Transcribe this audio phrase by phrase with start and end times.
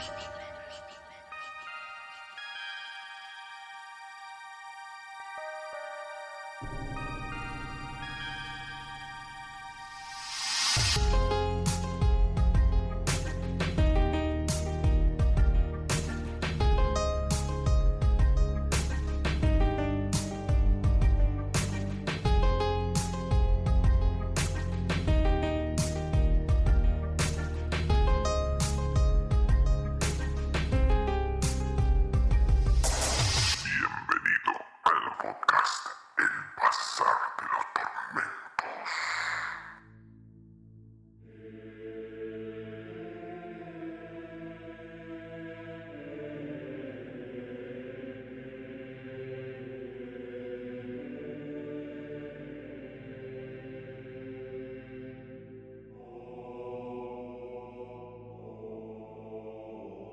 [0.00, 0.29] Baby.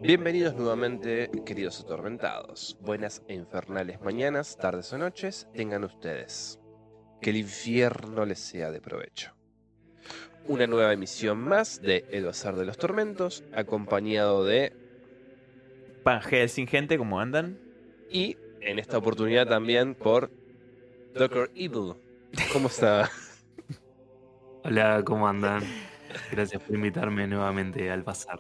[0.08, 2.78] Bienvenidos nuevamente, queridos atormentados.
[2.80, 6.62] Buenas e infernales mañanas, tardes o noches tengan ustedes.
[7.20, 9.34] Que el infierno les sea de provecho.
[10.48, 14.72] Una nueva emisión más de El Bazar de los Tormentos, acompañado de.
[16.06, 17.60] Pangea sin gente, ¿cómo andan?
[18.10, 20.32] Y en esta oportunidad también por.
[21.16, 21.96] Doctor Evil.
[22.54, 23.12] ¿Cómo está?
[24.64, 25.64] Hola, ¿cómo andan?
[26.32, 28.40] Gracias por invitarme nuevamente al bazar.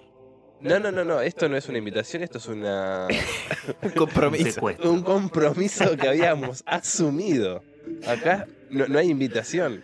[0.60, 3.08] No, no, no, no, esto no es una invitación, esto es una...
[3.84, 4.62] Un compromiso.
[4.84, 7.64] Un compromiso que habíamos asumido.
[8.08, 9.82] Acá no, no hay invitación.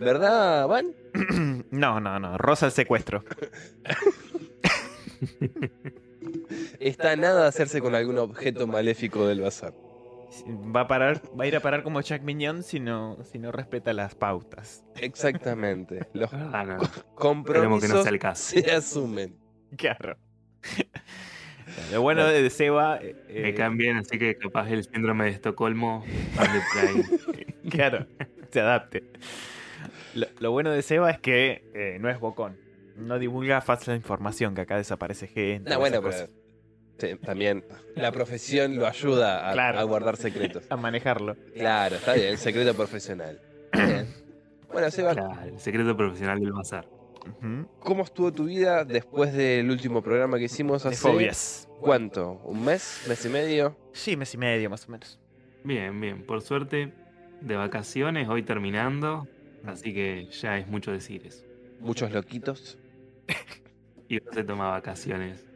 [0.00, 0.92] ¿Verdad, Van?
[1.70, 2.38] No, no, no.
[2.38, 3.24] Rosa el secuestro.
[6.80, 9.74] Está nada de hacerse con algún objeto maléfico del bazar.
[10.48, 13.52] Va a parar, va a ir a parar como Jack Mignon si no, si no
[13.52, 14.82] respeta las pautas.
[14.96, 16.08] Exactamente.
[16.12, 16.78] Los Ah, no.
[17.14, 18.50] Compromisos que no sea el caso.
[18.58, 19.36] se asumen.
[19.76, 20.16] Claro.
[21.92, 22.98] Lo bueno de Seba.
[23.02, 26.04] eh, Me eh, caen bien, así que capaz el síndrome de Estocolmo.
[27.70, 28.06] Claro,
[28.50, 29.02] se adapte.
[30.14, 32.58] Lo, lo bueno de Seba es que eh, no es bocón.
[32.96, 35.70] No divulga falsa información, que acá desaparece gente.
[35.70, 36.28] No, bueno, pero
[36.98, 37.64] sí, también
[37.96, 39.80] la profesión lo ayuda a, Claro.
[39.80, 40.64] a guardar secretos.
[40.70, 41.36] A manejarlo.
[41.56, 43.40] Claro, está bien, secreto profesional.
[43.72, 44.06] Bien.
[44.70, 46.86] Bueno, Seba, Claro, el secreto profesional del bazar.
[47.80, 50.98] ¿Cómo estuvo tu vida después del último programa que hicimos De hace...
[50.98, 51.68] fobias.
[51.80, 52.40] ¿Cuánto?
[52.44, 53.04] ¿Un mes?
[53.08, 53.76] ¿Mes y medio?
[53.92, 55.20] Sí, mes y medio más o menos.
[55.64, 56.24] Bien, bien.
[56.24, 56.92] Por suerte,
[57.40, 59.26] de vacaciones, hoy terminando.
[59.66, 61.44] Así que ya es mucho decir eso.
[61.80, 62.78] ¿Muchos loquitos?
[64.06, 65.46] Y no se toma vacaciones,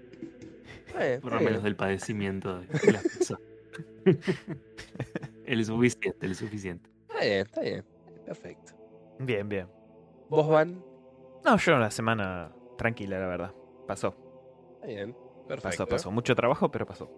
[0.99, 3.43] Eh, por lo menos del padecimiento de las personas.
[5.45, 6.89] el suficiente, el suficiente.
[7.09, 7.85] Está bien, está bien.
[8.25, 8.73] Perfecto.
[9.19, 9.67] Bien, bien.
[10.31, 10.83] ¿Vos, Van?
[11.49, 13.55] No, yo la semana tranquila, la verdad.
[13.87, 14.15] Pasó.
[14.87, 15.17] Bien.
[15.47, 15.69] Perfecto.
[15.69, 16.11] Pasó, pasó.
[16.11, 17.11] Mucho trabajo, pero pasó.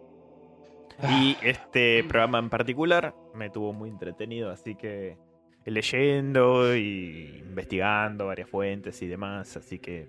[1.09, 5.19] Y este programa en particular me tuvo muy entretenido, así que
[5.65, 10.09] leyendo y investigando varias fuentes y demás, así que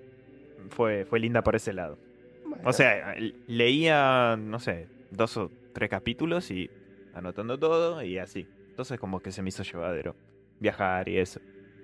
[0.69, 1.97] fue, fue linda por ese lado.
[2.45, 3.15] Bueno, O sea,
[3.47, 6.69] leía, no sé, dos o tres capítulos y
[7.15, 8.47] anotando todo y así.
[8.69, 10.15] Entonces como que se me hizo llevadero
[10.59, 11.39] viajar y eso.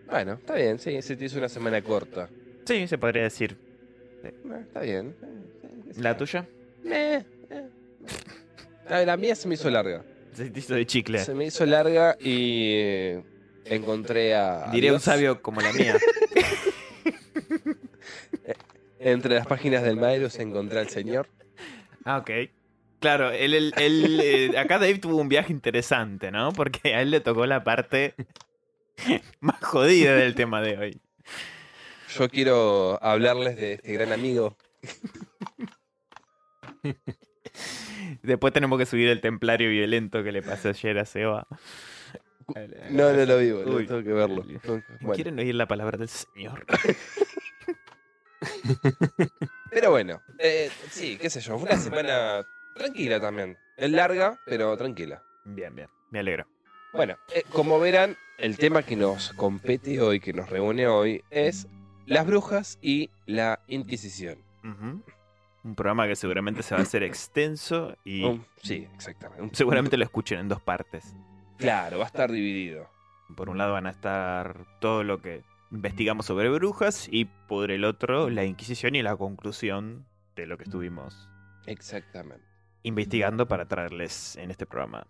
[0.10, 2.30] Bueno, está bien, sí, se te hizo una semana corta.
[2.66, 3.58] Sí, se podría decir.
[4.24, 5.16] Eh, está bien.
[5.22, 6.46] Eh, sí, ¿La tuya?
[6.86, 7.64] Eh, eh.
[8.90, 10.04] La, la mía se me hizo larga.
[10.34, 11.20] Se te hizo de chicle.
[11.20, 13.24] Se me hizo larga y eh,
[13.66, 14.70] encontré a.
[14.70, 15.96] a Diré un Dios sabio como la mía.
[19.00, 21.28] Entre las páginas del Maerus encontré al Señor.
[22.04, 22.32] Ah, ok.
[23.00, 26.52] Claro, él, él- él, eh, acá Dave tuvo un viaje interesante, ¿no?
[26.52, 28.16] Porque a él le tocó la parte
[29.40, 31.02] más jodida del tema de hoy.
[32.18, 34.58] Yo quiero hablarles de este gran amigo.
[38.24, 41.48] Después tenemos que subir el templario violento que le pasó ayer a Seba.
[42.90, 43.88] No, no lo vi, boludo, Uy.
[43.88, 44.44] tengo que verlo.
[45.02, 46.66] Bueno, ¿Quieren oír la palabra del señor?
[49.72, 52.46] pero bueno, eh, sí, qué sé yo, fue una semana
[52.76, 53.58] tranquila también.
[53.76, 55.22] Es larga, pero tranquila.
[55.44, 55.90] Bien, bien.
[56.10, 56.48] Me alegro.
[56.98, 61.68] Bueno, eh, como verán, el tema que nos compete hoy, que nos reúne hoy, es
[62.08, 64.40] las brujas y la Inquisición.
[64.64, 68.24] Un programa que seguramente se va a hacer extenso y
[68.64, 69.56] sí, exactamente.
[69.56, 71.14] Seguramente lo escuchen en dos partes.
[71.58, 72.90] Claro, va a estar dividido.
[73.36, 77.86] Por un lado van a estar todo lo que investigamos sobre brujas y por el
[77.86, 81.30] otro la Inquisición y la conclusión de lo que estuvimos
[81.68, 82.44] Exactamente.
[82.82, 85.06] investigando para traerles en este programa.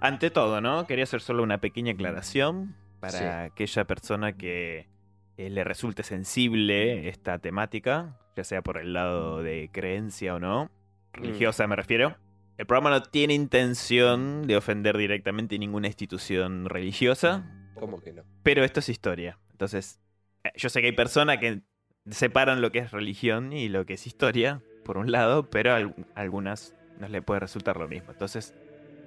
[0.00, 0.86] Ante todo, ¿no?
[0.86, 4.88] Quería hacer solo una pequeña aclaración para aquella persona que
[5.36, 8.16] eh, le resulte sensible esta temática.
[8.36, 10.70] ya sea por el lado de creencia o no,
[11.12, 12.16] religiosa me refiero.
[12.58, 17.44] El programa no tiene intención de ofender directamente ninguna institución religiosa,
[17.74, 18.22] ¿Cómo que no?
[18.42, 19.38] pero esto es historia.
[19.50, 20.00] Entonces,
[20.44, 21.62] eh, yo sé que hay personas que
[22.10, 25.76] separan lo que es religión y lo que es historia, por un lado, pero a
[25.76, 28.12] al- a algunas no le puede resultar lo mismo.
[28.12, 28.54] Entonces,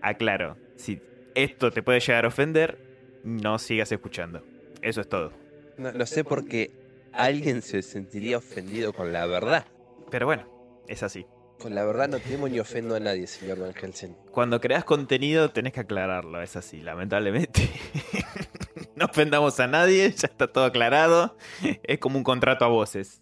[0.03, 1.01] aclaro, si
[1.33, 2.77] esto te puede llegar a ofender,
[3.23, 4.43] no sigas escuchando.
[4.81, 5.31] Eso es todo.
[5.77, 5.91] no?
[5.91, 6.71] no sé por qué
[7.13, 9.65] alguien se sentiría ofendido con la verdad.
[10.11, 10.47] Pero bueno,
[10.87, 11.25] es así.
[11.59, 14.15] Con la verdad no temo ni ofendo a nadie, señor Van Helsing.
[14.31, 17.69] Cuando creas contenido tenés que aclararlo, es así, lamentablemente.
[18.95, 21.37] no ofendamos a nadie, ya está todo aclarado.
[21.83, 23.21] Es como un contrato a voces.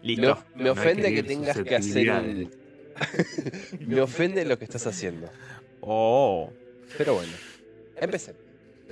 [0.00, 0.38] Me, Listo.
[0.54, 2.48] me No ofende que tengas que hacer
[3.86, 5.28] me ofende lo que estás haciendo.
[5.90, 6.52] Oh,
[6.98, 7.32] Pero bueno,
[7.96, 8.42] empecemos.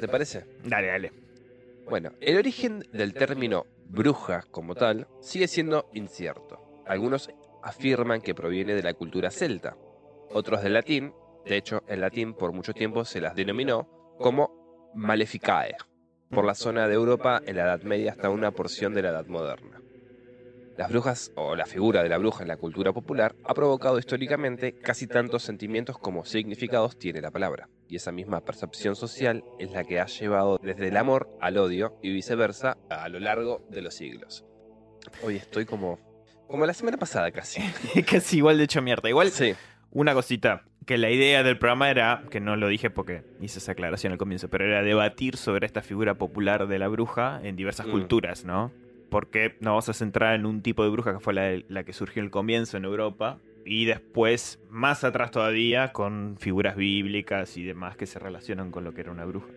[0.01, 0.47] ¿Te parece?
[0.65, 1.13] dale, dale.
[1.85, 6.83] Bueno, el origen del término bruja como tal sigue siendo incierto.
[6.87, 7.29] Algunos
[7.63, 9.77] afirman que proviene de la cultura celta,
[10.31, 11.13] otros del latín,
[11.45, 15.77] de hecho en latín por mucho tiempo se las denominó como maleficae,
[16.31, 19.27] por la zona de Europa en la Edad Media hasta una porción de la Edad
[19.27, 19.83] Moderna.
[20.77, 24.75] Las brujas, o la figura de la bruja en la cultura popular, ha provocado históricamente
[24.75, 29.85] casi tantos sentimientos como significados tiene la palabra, y esa misma percepción social es la
[29.85, 33.95] que ha llevado desde el amor al odio y viceversa a lo largo de los
[33.95, 34.45] siglos.
[35.23, 35.99] Hoy estoy como,
[36.47, 37.63] como la semana pasada casi.
[38.11, 39.09] Casi igual de hecho mierda.
[39.09, 39.55] Igual, Sí,
[39.93, 40.63] una cosita.
[40.85, 44.19] Que la idea del programa era, que no lo dije porque hice esa aclaración al
[44.19, 47.91] comienzo, pero era debatir sobre esta figura popular de la bruja en diversas Mm.
[47.91, 48.71] culturas, ¿no?
[49.17, 52.21] Porque nos vamos a centrar en un tipo de bruja que fue la, que surgió
[52.21, 57.97] en el comienzo en Europa y después, más atrás todavía, con figuras bíblicas y demás
[57.97, 59.49] que se relacionan con lo que era una bruja.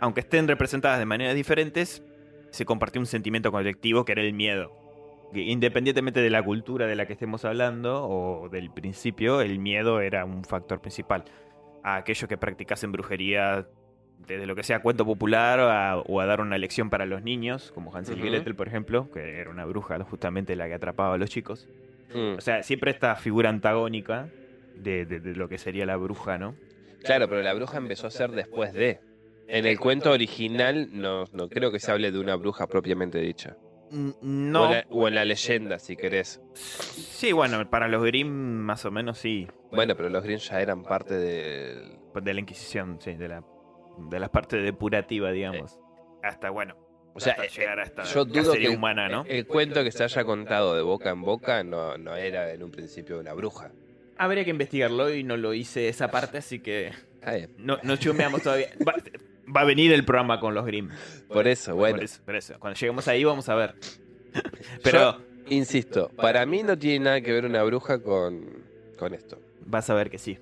[0.00, 2.02] Aunque estén representadas de maneras diferentes,
[2.50, 4.72] se compartió un sentimiento colectivo que era el miedo.
[5.34, 10.24] Independientemente de la cultura de la que estemos hablando o del principio, el miedo era
[10.24, 11.26] un factor principal.
[11.84, 13.68] A aquellos que practicasen brujería,
[14.26, 17.72] desde lo que sea cuento popular a- o a dar una lección para los niños,
[17.72, 18.30] como Hansel y Ujú.
[18.30, 21.68] Gretel, por ejemplo, que era una bruja justamente la que atrapaba a los chicos.
[22.14, 22.36] Mm.
[22.38, 24.28] O sea, siempre esta figura antagónica
[24.76, 26.54] de, de- de lo que sería la bruja, ¿no?
[27.02, 29.00] claro, pero la bruja empezó a ser después de.
[29.48, 33.56] En el cuento original no, no creo que se hable de una bruja propiamente dicha.
[33.90, 34.66] O, No.
[34.66, 36.40] en la, o en la leyenda, si querés.
[36.54, 39.48] Sí, bueno, para los Grimm más o menos sí.
[39.72, 41.98] Bueno, pero los Green ya eran parte del...
[42.22, 43.42] De la Inquisición, sí, de la,
[44.08, 45.78] de la parte depurativa, digamos.
[46.22, 46.76] Hasta, bueno,
[47.14, 49.24] O sea, hasta eh, llegar a esta yo dudo que humana, ¿no?
[49.26, 52.70] el cuento que se haya contado de boca en boca no, no era en un
[52.70, 53.72] principio una bruja.
[54.18, 56.92] Habría que investigarlo y no lo hice esa parte, así que
[57.58, 58.68] no, no chumeamos todavía.
[58.86, 58.94] Va,
[59.54, 60.90] va a venir el programa con los Grimm.
[61.28, 61.96] Por eso, bueno.
[61.96, 62.54] Por eso, por eso.
[62.58, 63.74] Cuando lleguemos ahí vamos a ver.
[64.82, 65.18] Pero
[65.50, 68.62] Insisto, para mí no tiene nada que ver una bruja con,
[68.96, 69.38] con esto.
[69.66, 70.38] vas a ver que sí.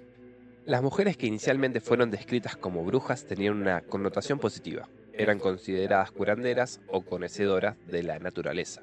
[0.69, 4.87] Las mujeres que inicialmente fueron descritas como brujas tenían una connotación positiva.
[5.15, 8.82] Eran consideradas curanderas o conocidoras de la naturaleza.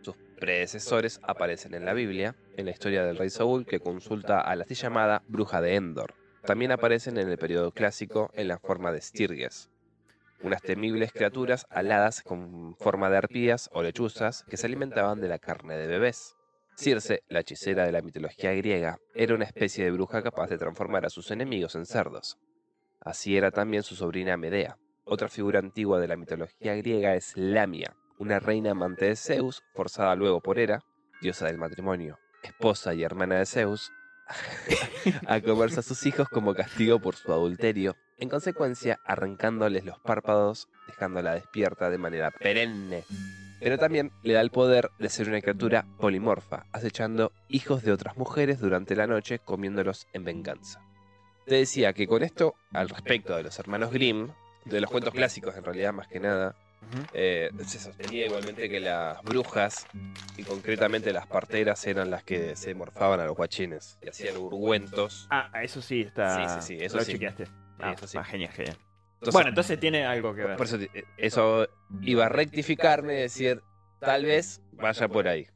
[0.00, 4.56] Sus predecesores aparecen en la Biblia, en la historia del rey Saúl que consulta a
[4.56, 6.14] la así llamada bruja de Endor.
[6.40, 9.68] También aparecen en el periodo clásico en la forma de Stirges,
[10.42, 15.38] unas temibles criaturas aladas con forma de arpías o lechuzas que se alimentaban de la
[15.38, 16.34] carne de bebés.
[16.76, 21.06] Circe, la hechicera de la mitología griega, era una especie de bruja capaz de transformar
[21.06, 22.38] a sus enemigos en cerdos.
[23.00, 24.76] Así era también su sobrina Medea.
[25.04, 30.14] Otra figura antigua de la mitología griega es Lamia, una reina amante de Zeus, forzada
[30.16, 30.82] luego por Hera,
[31.22, 33.90] diosa del matrimonio, esposa y hermana de Zeus,
[35.26, 40.68] a comerse a sus hijos como castigo por su adulterio, en consecuencia arrancándoles los párpados,
[40.86, 43.04] dejándola despierta de manera perenne.
[43.60, 48.16] Pero también le da el poder de ser una criatura polimorfa, acechando hijos de otras
[48.16, 50.80] mujeres durante la noche, comiéndolos en venganza.
[51.46, 54.28] Te decía que con esto, al respecto de los hermanos Grimm,
[54.64, 56.56] de los cuentos clásicos en realidad más que nada,
[57.12, 59.86] eh, se sostenía igualmente que las brujas,
[60.36, 65.26] y concretamente las parteras, eran las que se morfaban a los guachines y hacían urgüentos.
[65.30, 66.36] Ah, eso sí está.
[66.36, 67.12] Sí, sí, sí, eso lo sí.
[67.12, 67.44] chequeaste.
[67.78, 68.18] Ah, eso sí.
[68.18, 68.76] ah, genial, genial.
[69.26, 70.56] Entonces, bueno, entonces tiene algo que ver.
[70.56, 71.66] por eso, eh, eso
[72.02, 73.60] iba a rectificarme y decir,
[74.00, 75.46] tal vez vaya por ahí.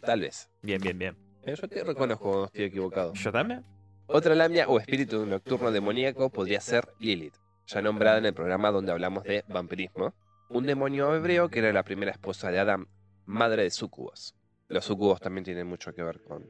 [0.00, 0.48] Tal vez.
[0.62, 1.16] Bien, bien, bien.
[1.44, 3.12] Eh, Yo te reconozco cuando estoy equivocado.
[3.14, 3.64] ¿Yo también?
[4.08, 7.34] Otra lamia o espíritu nocturno demoníaco podría ser Lilith,
[7.66, 10.14] ya nombrada en el programa donde hablamos de vampirismo,
[10.48, 12.86] un demonio hebreo que era la primera esposa de Adán,
[13.24, 14.36] madre de súcubos.
[14.68, 16.46] Los súcubos también tienen mucho que ver con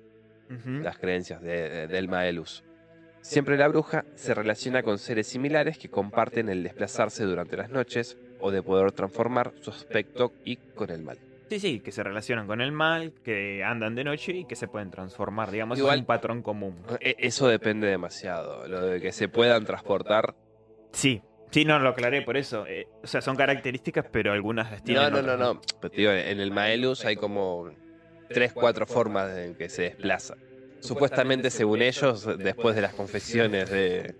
[0.82, 2.62] las creencias de, de- del Maelus.
[3.28, 8.16] Siempre la bruja se relaciona con seres similares que comparten el desplazarse durante las noches
[8.40, 11.18] o de poder transformar su aspecto y con el mal.
[11.50, 14.68] Sí, sí, que se relacionan con el mal, que andan de noche y que se
[14.68, 15.50] pueden transformar.
[15.50, 16.76] Digamos, Igual- es un patrón común.
[17.00, 18.66] E- Eso depende demasiado.
[18.68, 20.34] Lo de que se puedan transportar.
[20.92, 22.64] Sí, sí, no, lo aclaré por eso.
[22.66, 25.02] Eh, o sea, son características, pero algunas las tienen.
[25.04, 25.60] No, no, no, otras no.
[25.80, 27.70] Pero digo, en el Maelus hay como
[28.28, 30.36] tres, cuatro formas en que se desplaza.
[30.80, 34.14] Supuestamente, según ellos, después de las confesiones de,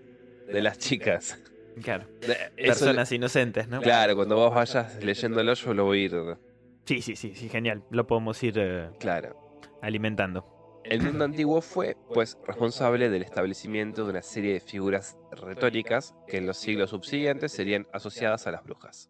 [0.45, 1.39] de las chicas.
[1.81, 3.81] Claro, eso- personas inocentes, ¿no?
[3.81, 6.37] claro, cuando vos vayas leyéndolo, yo lo voy a ir.
[6.85, 7.83] Sí, sí, sí, sí, genial.
[7.89, 9.35] Lo podemos ir eh, Claro.
[9.81, 10.45] alimentando.
[10.83, 16.37] El mundo antiguo fue, pues, responsable del establecimiento de una serie de figuras retóricas que
[16.37, 19.09] en los siglos subsiguientes serían asociadas a las brujas.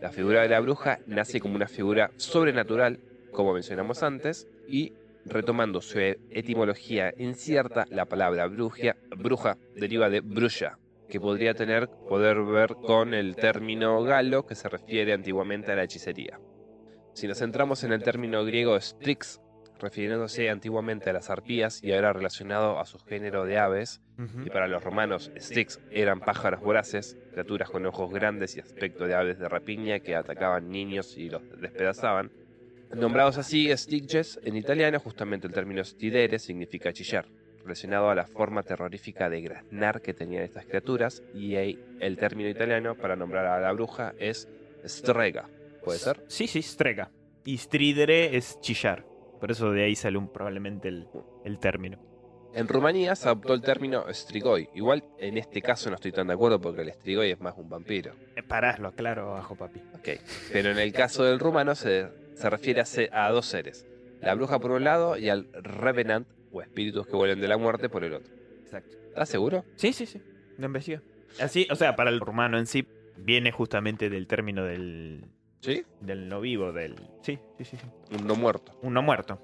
[0.00, 3.00] La figura de la bruja nace como una figura sobrenatural,
[3.30, 4.92] como mencionamos antes, y
[5.26, 10.78] retomando su e- etimología incierta, la palabra bruja, bruja deriva de bruja,
[11.08, 15.84] que podría tener poder ver con el término galo que se refiere antiguamente a la
[15.84, 16.38] hechicería.
[17.12, 19.40] Si nos centramos en el término griego strix,
[19.80, 24.00] refiriéndose antiguamente a las arpías y ahora relacionado a su género de aves,
[24.44, 29.14] y para los romanos Styx eran pájaros voraces, criaturas con ojos grandes y aspecto de
[29.14, 32.30] aves de rapiña que atacaban niños y los despedazaban.
[32.96, 37.26] Nombrados así, Styges en italiano, justamente el término stidere significa chillar,
[37.62, 42.48] relacionado a la forma terrorífica de graznar que tenían estas criaturas, y ahí el término
[42.48, 44.48] italiano para nombrar a la bruja es
[44.84, 45.48] strega.
[45.82, 46.20] ¿Puede ser?
[46.28, 47.10] Sí, sí, strega.
[47.44, 49.04] Y stridere es chillar.
[49.40, 51.06] Por eso de ahí sale un- probablemente el,
[51.44, 51.98] el término.
[52.54, 54.68] En Rumanía se adoptó el término strigoi.
[54.74, 57.68] Igual en este caso no estoy tan de acuerdo porque el strigoi es más un
[57.68, 58.14] vampiro.
[58.36, 59.80] Eh, Pará, lo aclaro abajo, papi.
[59.94, 60.08] Ok,
[60.52, 63.86] pero en el caso del rumano se, se refiere a, se- a dos seres.
[64.20, 67.88] La bruja por un lado y al revenant, o espíritus que vuelven de la muerte,
[67.88, 68.32] por el otro.
[68.62, 68.96] Exacto.
[69.08, 69.64] ¿Estás seguro?
[69.76, 70.20] Sí, sí, sí.
[70.58, 71.02] Lo investiga.
[71.40, 72.86] Así, o sea, para el rumano en sí,
[73.16, 75.26] viene justamente del término del,
[75.60, 75.84] ¿Sí?
[76.00, 76.94] del no vivo, del...
[77.22, 77.76] Sí, sí, sí.
[77.76, 77.86] sí.
[78.18, 78.78] Un no muerto.
[78.82, 79.40] Un no muerto.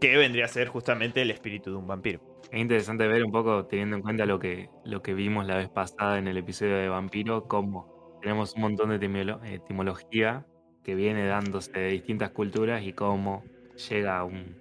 [0.00, 2.20] Que vendría a ser justamente el espíritu de un vampiro.
[2.52, 5.68] Es interesante ver un poco, teniendo en cuenta lo que, lo que vimos la vez
[5.68, 10.46] pasada en el episodio de Vampiro, cómo tenemos un montón de etimolo- etimología
[10.90, 13.44] que viene dándose de distintas culturas y cómo
[13.88, 14.56] llega un,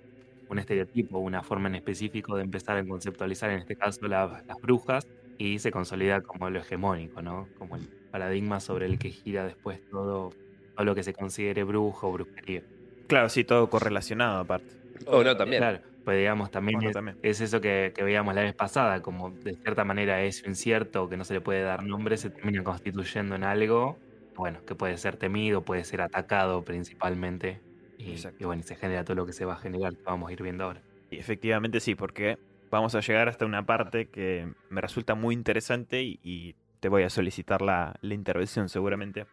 [0.48, 4.58] un estereotipo, una forma en específico de empezar a conceptualizar, en este caso, la- las
[4.62, 5.04] brujas,
[5.38, 7.52] y se consolida como lo hegemónico, ¿no?
[7.54, 10.32] Como el paradigma sobre el que gira después todo,
[10.76, 12.64] todo lo que se considere brujo o brujería.
[13.08, 14.76] Claro, sí, todo correlacionado aparte.
[15.06, 15.68] Oh, no, también.
[15.68, 17.20] Claro, pues digamos, también, Bueno, es, también.
[17.22, 21.18] es eso que, que veíamos la vez pasada, como de cierta manera es incierto, que
[21.18, 24.02] no se le puede dar nombre, se termina constituyendo en algo,
[24.36, 27.62] bueno, que puede ser temido, puede ser atacado principalmente,
[27.98, 30.34] y, bueno, y se genera todo lo que se va a generar, que vamos a
[30.34, 30.82] ir viendo ahora.
[31.12, 32.38] Y efectivamente sí, porque
[32.72, 37.04] vamos a llegar hasta una parte que me resulta muy interesante y, y te voy
[37.04, 39.26] a solicitar la, la intervención seguramente.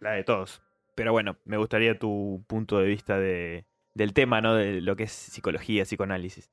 [0.00, 0.62] La de todos.
[0.94, 4.54] Pero bueno, me gustaría tu punto de vista de, del tema, ¿no?
[4.54, 6.50] De lo que es psicología, psicoanálisis.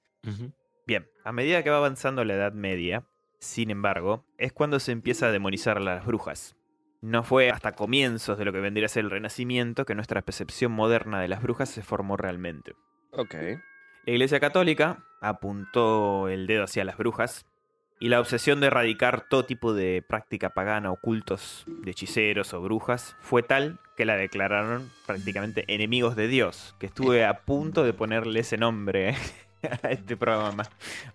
[0.88, 3.04] Bien, a medida que va avanzando la Edad Media,
[3.40, 6.56] sin embargo, es cuando se empieza a demonizar a las brujas.
[7.02, 10.72] No fue hasta comienzos de lo que vendría a ser el Renacimiento que nuestra percepción
[10.72, 12.74] moderna de las brujas se formó realmente.
[13.12, 13.36] Ok.
[14.06, 17.46] La Iglesia Católica apuntó el dedo hacia las brujas
[18.00, 22.62] y la obsesión de erradicar todo tipo de práctica pagana o cultos de hechiceros o
[22.62, 27.92] brujas fue tal que la declararon prácticamente enemigos de Dios, que estuve a punto de
[27.92, 29.16] ponerle ese nombre
[29.84, 30.64] a este programa.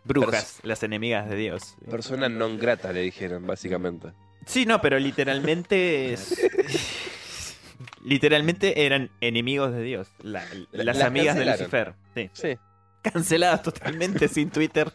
[0.04, 1.76] Brujas, las enemigas de Dios.
[1.90, 4.12] Persona non grata, le dijeron, básicamente.
[4.46, 6.40] Sí, no, pero literalmente es...
[8.04, 10.08] Literalmente eran enemigos de Dios.
[10.22, 11.46] La- las Las amigas de.
[11.46, 11.94] Lucifer.
[12.14, 12.30] Sí.
[12.32, 12.58] Sí.
[13.02, 14.92] canceladas totalmente sin Twitter.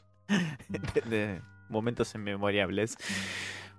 [0.68, 2.98] De, de momentos inmemorables.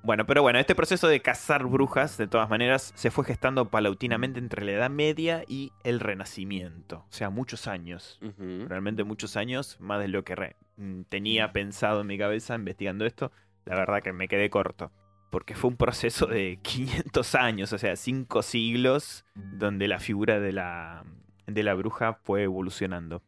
[0.02, 4.38] Bueno, pero bueno, este proceso de cazar brujas, de todas maneras, se fue gestando paulatinamente
[4.40, 7.04] entre la Edad Media y el Renacimiento.
[7.08, 8.18] O sea, muchos años.
[8.66, 13.30] Realmente muchos años, más de lo que mm, tenía pensado en mi cabeza investigando esto.
[13.66, 14.90] La verdad que me quedé corto.
[15.30, 20.52] Porque fue un proceso de 500 años, o sea, 5 siglos, donde la figura de
[20.52, 21.04] la,
[21.46, 23.22] de la bruja fue evolucionando.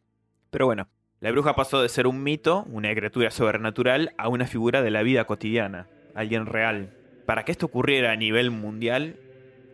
[0.51, 0.87] Pero bueno,
[1.19, 5.03] la bruja pasó de ser un mito, una criatura sobrenatural, a una figura de la
[5.03, 6.97] vida cotidiana, alguien real.
[7.25, 9.15] Para que esto ocurriera a nivel mundial,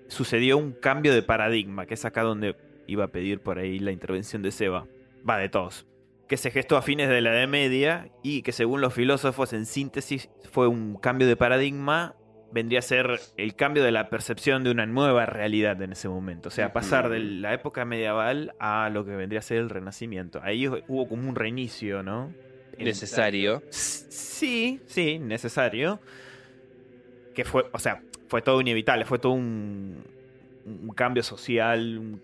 [0.09, 2.55] sucedió un cambio de paradigma, que es acá donde
[2.85, 4.85] iba a pedir por ahí la intervención de Seba.
[5.27, 5.87] Va, de todos.
[6.27, 9.65] Que se gestó a fines de la Edad Media y que según los filósofos en
[9.65, 12.15] síntesis fue un cambio de paradigma,
[12.51, 16.49] vendría a ser el cambio de la percepción de una nueva realidad en ese momento.
[16.49, 20.39] O sea, pasar de la época medieval a lo que vendría a ser el renacimiento.
[20.43, 22.33] Ahí hubo como un reinicio, ¿no?
[22.77, 23.61] Necesario.
[23.69, 25.99] Sí, sí, necesario.
[27.33, 30.03] Que fue, o sea, fue todo inevitable, fue todo un,
[30.65, 32.21] un cambio social, un-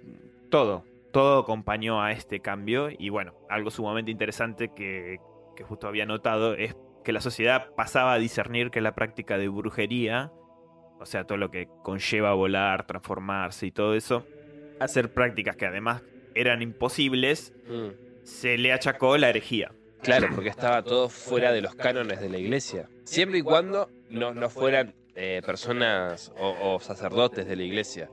[0.50, 5.17] todo, todo acompañó a este cambio y bueno, algo sumamente interesante que,
[5.55, 9.47] que justo había notado es que la sociedad pasaba a discernir que la práctica de
[9.47, 10.31] brujería,
[11.00, 14.27] o sea, todo lo que conlleva volar, transformarse y todo eso,
[14.81, 17.89] hacer prácticas que además eran imposibles, Mm.
[18.24, 19.71] se le achacó la herejía.
[20.01, 22.89] Claro, porque estaba todo fuera de los cánones de la iglesia.
[23.05, 28.09] Siempre y cuando no, no fueran eh, personas o, o sacerdotes de la iglesia.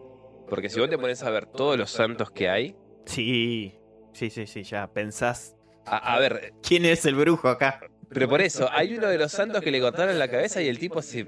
[0.49, 3.75] Porque si vos te pones a ver todos los santos que hay, Sí,
[4.13, 5.57] sí, sí, sí, ya pensás.
[5.85, 7.81] a, a ver, ¿Quién es el brujo acá?
[8.13, 10.79] Pero por eso, hay uno de los santos que le cortaron la cabeza y el
[10.79, 11.27] tipo se,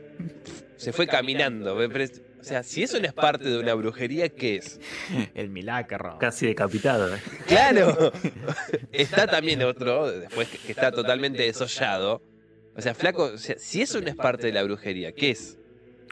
[0.77, 1.77] se fue caminando.
[1.77, 4.79] O sea, si eso no es parte de una brujería, ¿qué es?
[5.35, 6.19] El milagro.
[6.21, 7.15] Casi decapitado.
[7.15, 7.19] ¿eh?
[7.47, 8.13] Claro.
[8.93, 12.23] Está también otro, después que está totalmente desollado.
[12.77, 15.59] O sea, flaco, o sea, si eso no es parte de la brujería, ¿qué es?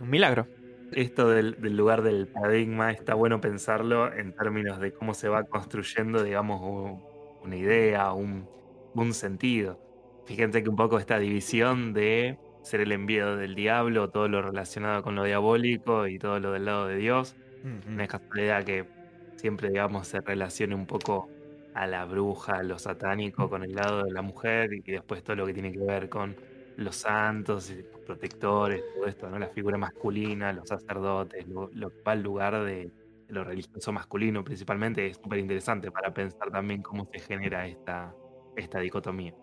[0.00, 0.46] Un milagro.
[0.92, 5.42] Esto del, del lugar del paradigma está bueno pensarlo en términos de cómo se va
[5.44, 7.02] construyendo, digamos, un-
[7.42, 8.48] una idea, un,
[8.94, 9.78] un sentido.
[10.24, 15.02] Fíjense que un poco esta división de ser el envío del diablo, todo lo relacionado
[15.02, 18.88] con lo diabólico y todo lo del lado de Dios, no es casualidad que
[19.36, 21.32] siempre, digamos, se relacione un poco
[21.74, 25.36] a la bruja, a lo satánico con el lado de la mujer y después todo
[25.36, 26.36] lo que tiene que ver con
[26.76, 29.38] los santos, los protectores, todo esto, ¿no?
[29.38, 32.92] La figura masculina, los sacerdotes, lo, lo que va al lugar de,
[33.26, 38.14] de lo religioso masculino principalmente, es súper interesante para pensar también cómo se genera esta,
[38.56, 39.34] esta dicotomía.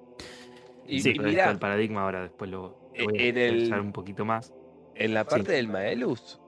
[0.90, 3.82] Y, Sí, y mirá, del paradigma ahora después lo, lo voy a En el- expresar
[3.82, 4.52] un poquito más.
[4.96, 6.40] en la parte del Maelus,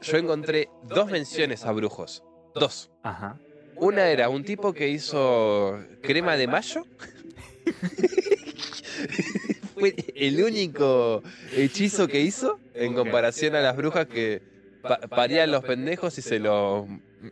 [0.00, 2.22] yo encontré dos menciones a brujos.
[2.54, 2.90] Dos.
[3.02, 3.38] Ajá.
[3.76, 6.84] Una era un tipo que hizo crema de mayo.
[9.74, 11.22] Fue el único
[11.56, 14.42] hechizo que hizo en comparación a las brujas que
[14.82, 16.86] pa- parían los pendejos y se los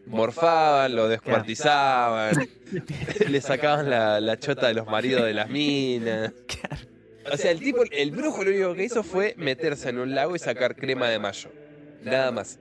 [0.06, 2.34] morfaban, lo descuartizaban,
[3.28, 6.32] le sacaban la, la chota de los maridos de las minas.
[7.32, 10.34] O sea, el tipo, el brujo lo único que hizo fue meterse en un lago
[10.34, 11.50] y sacar crema de mayo.
[12.02, 12.58] Nada más.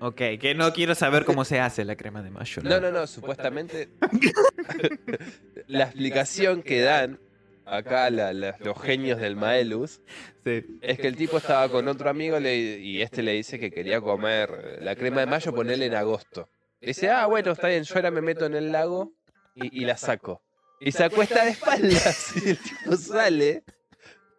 [0.00, 2.62] Ok, que no quiero saber cómo se hace la crema de mayo.
[2.64, 3.88] No, no, no, supuestamente
[5.68, 7.18] la explicación que dan
[7.64, 10.00] acá la- la- los genios del Maelus
[10.44, 10.64] Sí.
[10.82, 14.00] es que el tipo estaba con otro amigo le- y este le dice que quería
[14.00, 16.48] comer la crema de mayo, ponerle en agosto.
[16.82, 19.12] Dice, ah, bueno, está bien, yo ahora me meto en el lago
[19.54, 20.42] y, y la saco.
[20.80, 23.62] Y se acuesta de espaldas y el tipo sale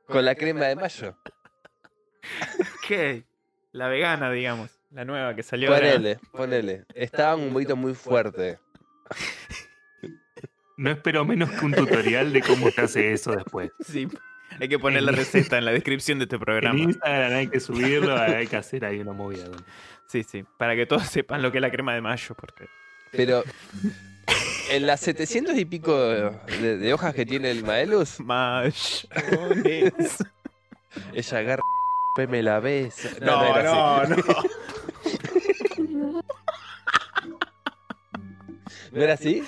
[0.06, 1.18] con la crema de mayo.
[2.60, 3.24] Ok.
[3.72, 4.70] La vegana, digamos.
[4.92, 5.74] La nueva que salió.
[5.74, 5.94] ahora.
[5.94, 6.86] Ponele, ponele.
[6.94, 8.60] Estaba un poquito muy fuerte.
[10.78, 13.72] No espero menos que un tutorial de cómo se hace eso después.
[13.86, 14.08] Sí.
[14.60, 16.80] Hay que poner la receta en la descripción de este En programa.
[16.80, 19.46] Instagram hay que subirlo, hay que hacer ahí una movida.
[19.46, 19.58] ¿no?
[20.08, 20.44] Sí, sí.
[20.58, 22.36] Para que todos sepan lo que es la crema de mayo.
[22.36, 22.68] Porque.
[23.12, 23.44] Pero
[24.72, 28.74] en las 700 y pico de, de hojas que tiene el Maelus, Mayones.
[31.14, 31.62] ella agarra
[32.22, 33.10] y me la besa.
[33.22, 34.14] No, no, así.
[35.92, 36.24] no.
[38.92, 39.44] ¿No era así?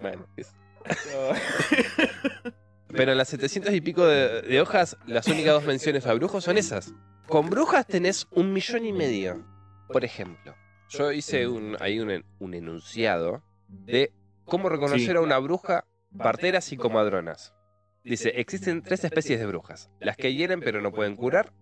[0.00, 0.52] bueno, es-
[2.96, 6.44] pero en las 700 y pico de, de hojas, las únicas dos menciones a brujos
[6.44, 6.92] son esas.
[7.26, 9.44] Con brujas tenés un millón y medio.
[9.92, 10.54] Por ejemplo,
[10.88, 14.12] yo hice un, ahí un, un enunciado de
[14.44, 15.16] cómo reconocer Sí.
[15.16, 15.84] a una bruja,
[16.16, 17.54] parteras y comadronas.
[18.02, 19.90] Dice, existen tres especies de brujas.
[20.00, 21.52] Las que hieren pero no pueden curar,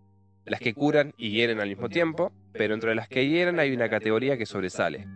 [0.45, 3.91] las que curan y hieren al mismo tiempo, pero entre las que hieren hay una
[3.91, 5.07] categoría que sobresale.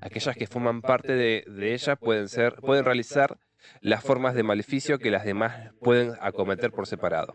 [0.00, 3.38] Aquellas que forman parte de, de ella pueden, ser, pueden realizar
[3.80, 7.34] las formas de maleficio que las demás pueden acometer por separado.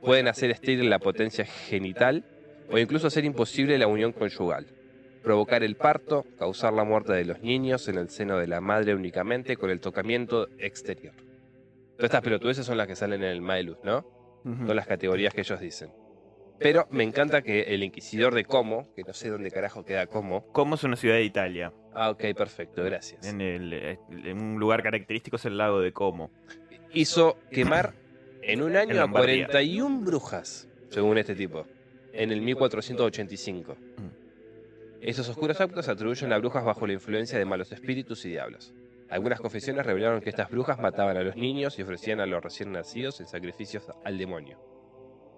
[0.00, 2.24] Pueden hacer estéril la potencia genital
[2.70, 4.66] o incluso hacer imposible la unión conyugal.
[5.22, 8.94] Provocar el parto, causar la muerte de los niños en el seno de la madre
[8.94, 11.14] únicamente con el tocamiento exterior.
[11.96, 14.04] Todas estas pelotudeces son las que salen en el Maelus, ¿no?
[14.42, 15.90] Son las categorías que ellos dicen.
[16.62, 20.46] Pero me encanta que el inquisidor de Como, que no sé dónde carajo queda Como.
[20.52, 21.72] Como es una ciudad de Italia.
[21.94, 23.26] Ah, ok, perfecto, gracias.
[23.26, 26.30] En, el, eh, en un lugar característico es el lago de Como.
[26.92, 27.94] Hizo quemar
[28.42, 29.46] en un año En a Lombardía.
[29.46, 31.66] 41 brujas, según este tipo,
[32.12, 33.76] en el 1485.
[35.00, 38.72] Esos oscuros actos atribuyen a brujas bajo la influencia de malos espíritus y diablos.
[39.10, 42.72] Algunas confesiones revelaron que estas brujas mataban a los niños y ofrecían a los recién
[42.72, 44.71] nacidos en sacrificios al demonio.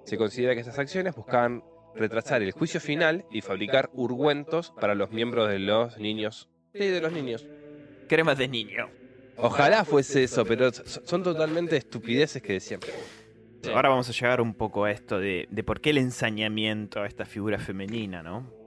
[0.05, 1.63] Se considera que estas acciones buscaban
[1.95, 6.49] retrasar el juicio final y fabricar ungüentos para los miembros de los niños.
[6.73, 7.47] Sí, de los niños.
[8.09, 8.91] Cremas de niño.
[9.37, 12.81] Ojalá fuese eso, pero son totalmente estupideces que decían.
[13.63, 13.71] Sí.
[13.71, 17.07] Ahora vamos a llegar un poco a esto de, de por qué el ensañamiento a
[17.07, 18.65] esta figura femenina, ¿no?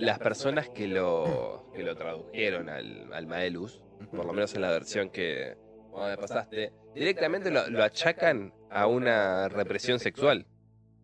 [0.00, 4.70] las personas que lo, que lo tradujeron al, al Maelus, por lo menos en la
[4.70, 5.56] versión que
[5.94, 10.46] me pasaste, directamente lo, lo achacan a una represión sexual.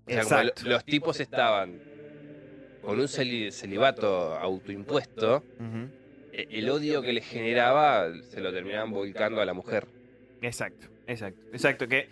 [0.06, 1.80] O sea, como los tipos estaban
[2.80, 5.42] con un celi- celibato autoimpuesto,
[6.32, 9.86] e- el odio que les generaba se lo terminaban volcando a la mujer.
[10.40, 11.88] Exacto, exacto, exacto.
[11.88, 12.08] Que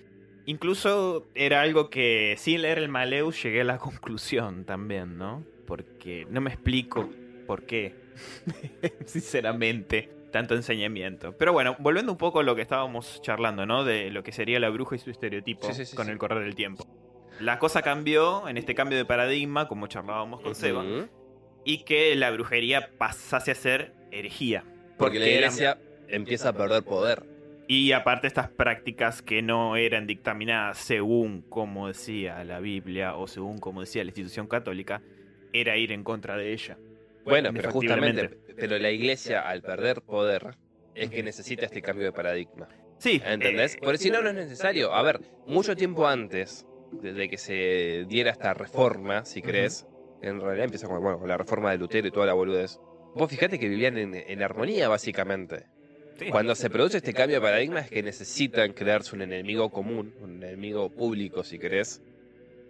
[0.46, 5.44] incluso era algo que sin leer el Maleus llegué a la conclusión también, ¿no?
[5.66, 7.08] Porque no me explico
[7.46, 7.94] por qué,
[9.06, 11.32] sinceramente, tanto enseñamiento.
[11.36, 13.84] Pero bueno, volviendo un poco a lo que estábamos charlando, ¿no?
[13.84, 16.42] De lo que sería la bruja y su estereotipo Sí, sí, sí, con el correr
[16.42, 16.84] del tiempo.
[17.40, 20.84] La cosa cambió en este cambio de paradigma, como charlábamos con Seba,
[21.64, 24.64] y que la brujería pasase a ser herejía.
[24.98, 27.24] Porque la iglesia empieza a perder poder.
[27.66, 33.58] Y aparte estas prácticas que no eran dictaminadas según como decía la Biblia o según
[33.58, 35.02] como decía la institución católica,
[35.52, 36.76] era ir en contra de ella.
[37.24, 40.56] Bueno, pero justamente, pero la iglesia al perder poder
[40.94, 42.68] es que necesita este cambio de paradigma.
[42.98, 43.74] Sí, ¿Entendés?
[43.76, 44.92] eh, Porque si no, no es necesario.
[44.92, 46.66] A ver, mucho tiempo antes
[47.02, 49.86] de de que se diera esta reforma, si crees,
[50.22, 52.78] en realidad empieza con, bueno, con la reforma de Lutero y toda la boludez.
[53.14, 55.66] Vos fijate que vivían en, en armonía, básicamente.
[56.18, 56.26] sí.
[56.30, 60.42] Cuando se produce este cambio de paradigma es que necesitan crearse un enemigo común, un
[60.42, 62.02] enemigo público, si querés,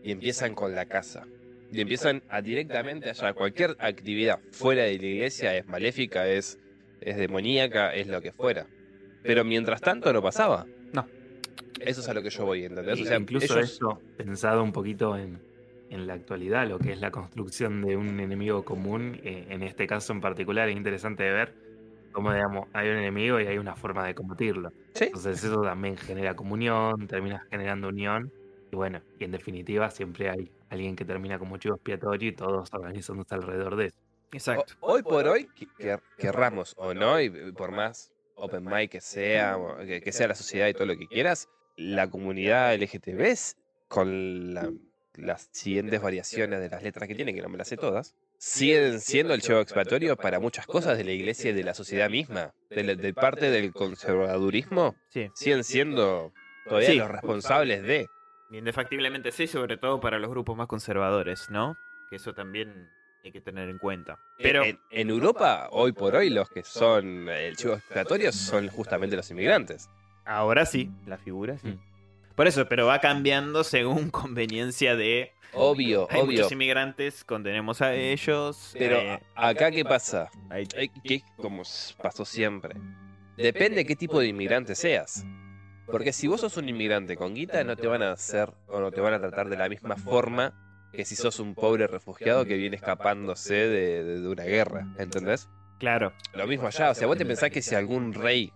[0.02, 1.26] y empiezan con la casa.
[1.72, 3.32] Y empiezan a directamente allá.
[3.32, 6.58] Cualquier actividad fuera de la iglesia es maléfica, es,
[7.00, 8.66] es demoníaca, es lo que fuera.
[9.22, 10.66] Pero mientras tanto no pasaba.
[11.86, 13.00] Eso es a lo que yo voy, ¿entendés?
[13.00, 15.40] O sea, incluso ellos- esto, pensado un poquito en,
[15.90, 19.86] en la actualidad, lo que es la construcción de un enemigo común, eh, en este
[19.86, 21.54] caso en particular, es interesante de ver
[22.12, 24.70] cómo, digamos, hay un enemigo y hay una forma de combatirlo.
[24.94, 25.04] Sí.
[25.06, 28.30] Entonces eso también genera comunión, termina generando unión,
[28.72, 32.68] y bueno, y en definitiva siempre hay alguien que termina como chivo expiatorio y todos
[32.72, 33.96] organizándose alrededor de eso.
[34.32, 34.74] Exacto.
[34.80, 39.00] O- hoy por hoy, que- que- querramos o no, y por más open mic que
[39.00, 43.34] sea, que sea la sociedad y todo lo que quieras, la comunidad LGTB
[43.88, 44.70] con la-
[45.16, 49.00] las siguientes variaciones de las letras que tiene, que no me las sé todas, siguen
[49.00, 52.52] siendo el chivo expiatorio para muchas cosas de la iglesia y de la sociedad misma.
[52.70, 55.30] De, la- de parte del conservadurismo, Sí.
[55.34, 56.32] siguen siendo
[56.66, 56.96] todavía Sí.
[56.96, 58.06] los responsables de.
[58.50, 61.76] Indefactiblemente sí, sobre todo para los grupos más conservadores, ¿no?
[62.10, 62.88] Que eso también
[63.24, 64.18] hay que tener en cuenta.
[64.38, 69.16] Pero en, en Europa, hoy por hoy, los que son el chivo expiatorio son justamente
[69.16, 69.88] los inmigrantes.
[70.24, 71.68] Ahora sí, la figura sí.
[71.68, 71.78] Mm.
[72.34, 75.32] Por eso, pero va cambiando según conveniencia de...
[75.56, 76.32] Obvio, Hay obvio.
[76.38, 78.74] muchos inmigrantes, condenemos a ellos.
[78.76, 80.28] Pero eh, acá, ¿qué pasa?
[80.50, 81.62] hay- que como
[82.02, 82.74] pasó siempre.
[83.36, 85.24] Depende qué tipo de inmigrante seas.
[85.86, 88.90] Porque si vos sos un inmigrante con guita, no te van a hacer o no
[88.90, 92.56] te van a tratar de la misma forma que si sos un pobre refugiado que
[92.56, 94.88] viene escapándose de, de- de una guerra.
[94.98, 95.48] ¿Entendés?
[95.78, 96.90] Claro, Lo mismo allá.
[96.90, 98.52] O sea, vos te pensás que si algún rey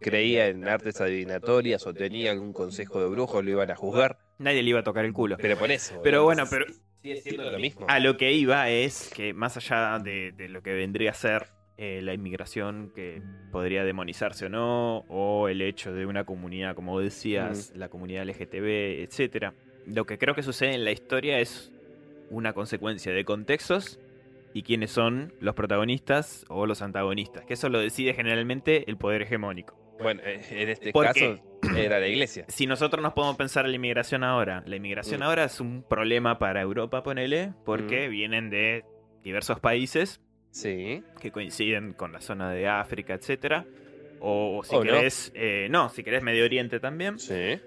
[0.00, 4.18] creía en artes adivinatorias o tenía algún consejo de brujos, lo iban a juzgar.
[4.38, 5.36] nadie le iba a tocar el culo.
[5.38, 6.00] Pero por eso.
[6.02, 6.66] Pero bueno, pero
[7.02, 7.86] Sigue siendo lo mismo.
[7.88, 11.46] A lo que iba es que más allá de, de lo que vendría a ser
[11.80, 16.98] eh, la inmigración, que podría demonizarse o no, o el hecho de una comunidad, como
[16.98, 19.54] decías, la comunidad LGTB, etcétera,
[19.86, 21.72] lo que creo que sucede en la historia es
[22.30, 24.00] una consecuencia de contextos
[24.52, 29.22] y quiénes son los protagonistas o los antagonistas, que eso lo decide generalmente el poder
[29.22, 29.78] hegemónico.
[30.00, 31.38] Bueno, eh, en este ¿Por caso
[31.76, 32.44] era la iglesia.
[32.48, 35.22] Si nosotros nos podemos pensar en la inmigración ahora, la inmigración Mm.
[35.24, 38.84] ahora es un problema para Europa, ponele, porque vienen de
[39.22, 41.02] diversos países Sí.
[41.20, 43.64] que coinciden con la zona de África, etcétera.
[44.20, 44.92] O, si O no.
[44.92, 47.18] querés, eh, no, si querés Medio Oriente también.
[47.18, 47.60] Sí.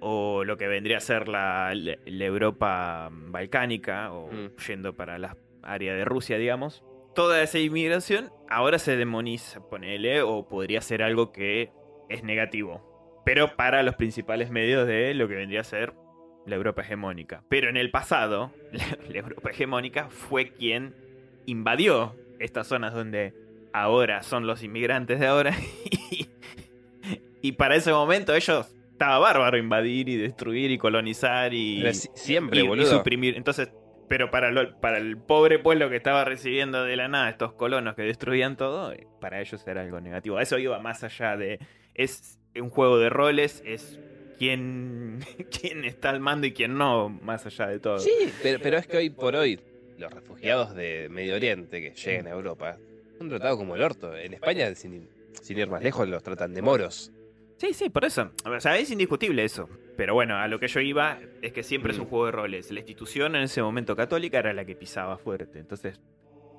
[0.00, 4.50] O lo que vendría a ser la, la- la Europa balcánica, o Mm.
[4.68, 6.84] yendo para la área de Rusia, digamos.
[7.14, 11.70] Toda esa inmigración ahora se demoniza, ponele, o podría ser algo que
[12.08, 13.22] es negativo.
[13.24, 15.94] Pero para los principales medios de lo que vendría a ser
[16.46, 17.42] la Europa hegemónica.
[17.48, 20.94] Pero en el pasado, la, la Europa hegemónica fue quien
[21.46, 23.32] invadió estas zonas donde
[23.72, 25.54] ahora son los inmigrantes de ahora.
[26.10, 26.28] Y,
[27.48, 32.62] y para ese momento ellos estaba bárbaro invadir y destruir y colonizar y, Pero siempre,
[32.62, 33.36] y- suprimir.
[33.36, 33.70] Entonces,
[34.08, 37.94] pero para, lo- para el pobre pueblo que estaba recibiendo de la nada estos colonos
[37.94, 40.38] que destruían todo, para ellos era algo negativo.
[40.40, 41.58] Eso iba más allá de.
[41.94, 43.98] Es un juego de roles, es
[44.38, 45.20] quién,
[45.60, 47.98] quién está al mando y quién no, más allá de todo.
[47.98, 48.12] Sí,
[48.42, 49.60] pero, pero es que hoy por hoy
[49.98, 52.76] los refugiados de Medio Oriente que llegan a Europa
[53.18, 54.16] son tratados como el orto.
[54.16, 55.08] En España, sin,
[55.40, 57.12] sin ir más lejos, los tratan de moros.
[57.58, 58.32] Sí, sí, por eso.
[58.44, 59.68] O sea, es indiscutible eso.
[59.96, 62.08] Pero bueno, a lo que yo iba es que siempre es un Mm.
[62.08, 62.70] juego de roles.
[62.70, 65.58] La institución en ese momento católica era la que pisaba fuerte.
[65.60, 66.00] Entonces,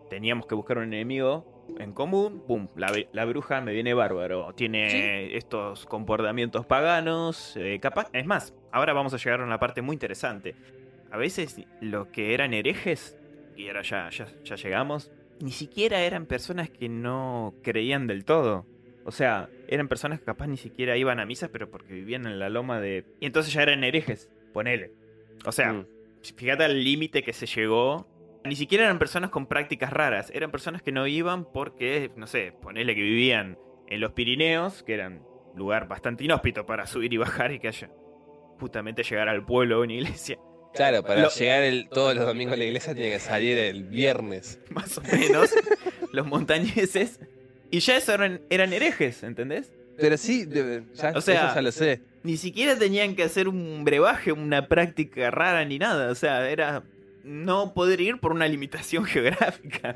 [0.09, 4.53] teníamos que buscar un enemigo en común, pum, la, bruja me viene bárbaro.
[4.53, 8.09] Tiene estos comportamientos paganos, eh, capaz.
[8.13, 10.55] Es más, ahora vamos a llegar a una parte muy interesante.
[11.11, 13.17] A veces lo que eran herejes,
[13.57, 18.65] y ahora ya, ya, ya llegamos, ni siquiera eran personas que no creían del todo.
[19.05, 22.39] O sea, eran personas que capaz ni siquiera iban a misa, pero porque vivían en
[22.39, 23.05] la loma de...
[23.19, 24.91] Y entonces ya eran herejes, ponele.
[25.45, 25.85] O sea, Mm.
[26.35, 28.07] fíjate al límite que se llegó.
[28.43, 32.51] Ni siquiera eran personas con prácticas raras, eran personas que no iban porque, no sé,
[32.61, 35.21] ponele que vivían en los Pirineos, que eran
[35.55, 37.89] lugar bastante inhóspito para subir y bajar y que haya
[38.59, 40.37] justamente llegar al pueblo o una iglesia,
[40.73, 43.83] Claro, para Lo- llegar el- todos los domingos a la iglesia tiene que salir el
[43.85, 44.59] viernes.
[44.71, 45.49] más o menos,
[46.11, 47.19] los montañeses.
[47.71, 49.71] Y ya eso eran, eran herejes, ¿entendés?
[49.97, 52.01] Pero sí, de- ya, O sea- eso ya lo sé.
[52.23, 56.11] Ni siquiera tenían que hacer un brebaje, una práctica rara ni nada.
[56.11, 56.83] O sea, era
[57.23, 59.95] no poder ir por una limitación geográfica.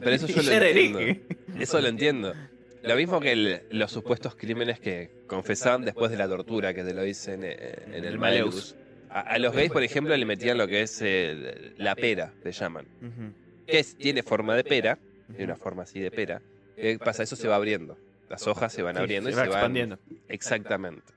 [0.00, 0.98] Pero eso yo lo entiendo.
[1.00, 1.22] hereje.
[1.58, 2.34] Eso lo entiendo.
[2.82, 6.92] Lo mismo que el- los supuestos crímenes que confesaban después de la tortura, que te
[6.94, 8.76] lo dicen eh, en el Maleus.
[9.10, 12.50] A, a los gays, por ejemplo, le metían lo que es eh, la pera, le
[12.52, 12.84] llaman.
[13.66, 14.98] Que es, tiene forma de pera,
[15.28, 16.42] tiene una forma así de pera.
[16.76, 17.22] ¿Qué pasa?
[17.22, 17.96] Eso se va abriendo.
[18.28, 19.98] Las hojas se van Sí, abriendo se y va se van expandiendo.
[20.28, 21.12] Exactamente.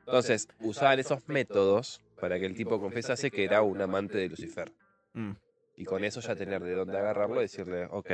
[0.00, 4.72] Entonces, usaban esos métodos para que el tipo confesase que era un amante de Lucifer.
[5.12, 5.32] Mm.
[5.76, 8.10] Y con eso ya tener de dónde agarrarlo y decirle, ok,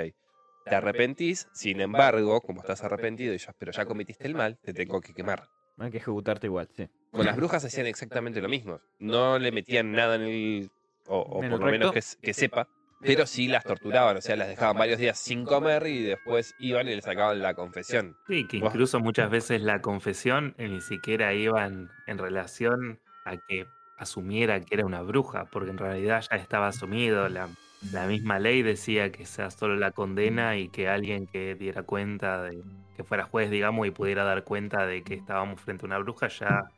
[0.67, 4.75] te arrepentís, sin embargo, como estás arrepentido, y ya, pero ya cometiste el mal, te
[4.75, 5.49] tengo que quemar.
[5.79, 6.89] Hay que ejecutarte igual, sí.
[7.11, 8.81] Con las brujas hacían exactamente lo mismo.
[8.99, 10.71] No le metían nada en el...
[11.07, 12.69] o, o ¿En por lo menos que sepa,
[13.01, 16.89] pero sí las torturaban, o sea, las dejaban varios días sin comer y después iban
[16.89, 18.17] y le sacaban la confesión.
[18.27, 23.67] Sí, que incluso muchas veces la confesión ni siquiera iba en, en relación a que
[23.97, 27.29] asumiera que era una bruja, porque en realidad ya estaba asumido.
[27.29, 31.83] La, la misma ley decía que sea solo la condena y que alguien que diera
[31.83, 32.65] cuenta de
[32.97, 36.29] que fuera juez, digamos, y pudiera dar cuenta de que estábamos frente a una bruja,
[36.29, 36.73] ya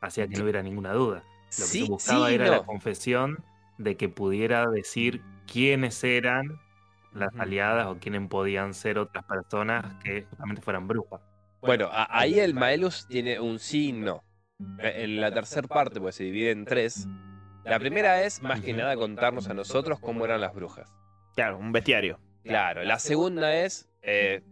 [0.00, 1.28] hacía que no hubiera ninguna duda.
[1.56, 2.50] Lo que Sí, se buscaba sí, era no.
[2.50, 3.47] la confesión
[3.78, 6.60] de que pudiera decir quiénes eran
[7.14, 11.20] las aliadas o quiénes podían ser otras personas que justamente fueran brujas.
[11.60, 14.22] Bueno, ahí el Maelus tiene un sí y no.
[14.78, 17.08] Eh, En la tercera parte, pues se divide en tres.
[17.64, 20.90] La primera es, más que nada, contarnos a nosotros cómo eran las brujas.
[21.34, 22.18] Claro, un bestiario.
[22.44, 24.42] Claro, la segunda es eh,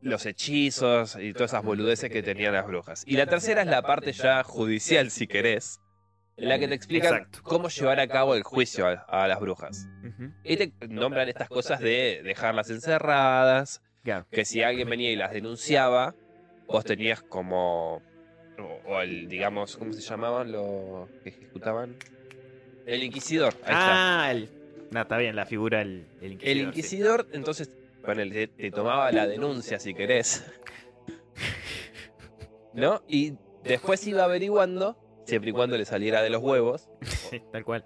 [0.00, 3.04] los hechizos y todas esas boludeces que tenían las brujas.
[3.06, 5.81] Y la tercera es la parte ya judicial, si querés,
[6.36, 7.40] la que te explican Exacto.
[7.42, 9.88] cómo llevar a cabo el juicio a, a las brujas.
[10.44, 13.82] Y te nombran estas cosas de dejarlas encerradas,
[14.30, 16.14] que si alguien venía y las denunciaba,
[16.66, 18.02] vos tenías como.
[18.58, 21.96] O, o el, digamos, ¿cómo se llamaban los que ejecutaban?
[22.86, 23.54] El inquisidor.
[23.64, 24.24] Ahí está.
[24.24, 24.50] Ah, el...
[24.90, 26.48] No, está bien, la figura el, el inquisidor.
[26.50, 26.62] El sí.
[26.64, 27.70] inquisidor, entonces,
[28.04, 30.44] bueno, te, te tomaba la denuncia si querés.
[32.74, 33.02] ¿No?
[33.08, 37.84] Y después iba averiguando, siempre y cuando le saliera de los huevos, Sí, tal cual.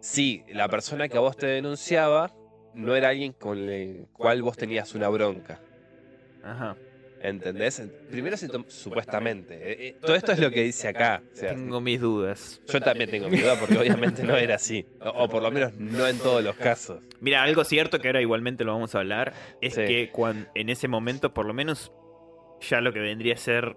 [0.00, 2.34] si la persona que a vos te denunciaba
[2.74, 5.60] no era alguien con el cual vos tenías una bronca.
[6.44, 6.76] Ajá.
[7.22, 7.82] ¿Entendés?
[8.10, 8.36] Primero
[8.68, 9.54] supuestamente.
[9.54, 11.22] eh, eh, todo esto es lo que dice acá.
[11.32, 12.60] o sea, Tengo mis dudas.
[12.68, 14.86] yo también tengo mi duda porque obviamente no era así.
[15.00, 17.00] O, o por lo menos no en todos los casos.
[17.20, 19.80] Mira, algo cierto que ahora igualmente lo vamos a hablar es Sí.
[19.86, 21.90] que cuan- en ese momento, por lo menos,
[22.60, 23.76] ya lo que vendría a ser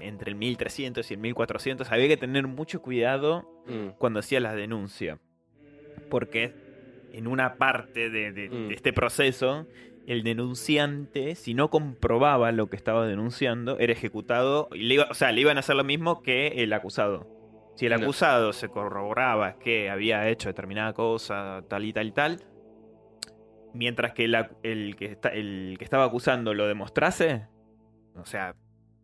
[0.00, 4.54] entre el 1300 y el 1400, había que tener mucho cuidado Mm, cuando hacía la
[4.54, 5.18] denuncia.
[6.08, 6.54] Porque
[7.12, 8.68] en una parte de, de- Mm.
[8.68, 9.66] de este proceso,
[10.06, 14.68] el denunciante, si no comprobaba lo que estaba denunciando, era ejecutado.
[14.72, 17.26] Y le iba, o sea, le iban a hacer lo mismo que el acusado.
[17.76, 17.98] Si el No.
[17.98, 22.40] acusado se corroboraba que había hecho determinada cosa, tal y tal y tal,
[23.74, 24.24] mientras que
[24.62, 27.46] el que, está, el que estaba acusando lo demostrase,
[28.16, 28.54] o sea,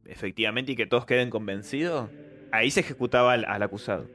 [0.06, 2.10] efectivamente, y que todos queden convencidos,
[2.52, 4.06] ahí se ejecutaba al, al acusado.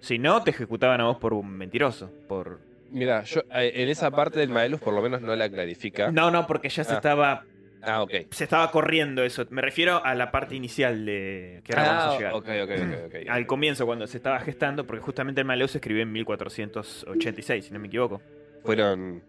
[0.00, 2.10] Si no, te ejecutaban a vos por un mentiroso.
[2.28, 2.60] Por...
[2.90, 6.10] Mira, yo eh, en esa parte del Maelus por lo menos no la clarifica.
[6.12, 6.96] No, no, porque ya se Ah.
[6.96, 7.44] estaba.
[7.82, 8.12] Ah, ok.
[8.30, 9.44] Se estaba corriendo eso.
[9.50, 11.60] Me refiero a la parte inicial de.
[11.64, 12.32] que ahora Ah, vamos a llegar.
[12.34, 13.14] ok, ok, ok, ok.
[13.30, 17.72] Al comienzo, cuando se estaba gestando, porque justamente el Maleo se escribió en 1486, si
[17.72, 18.20] no me equivoco.
[18.64, 19.22] Fueron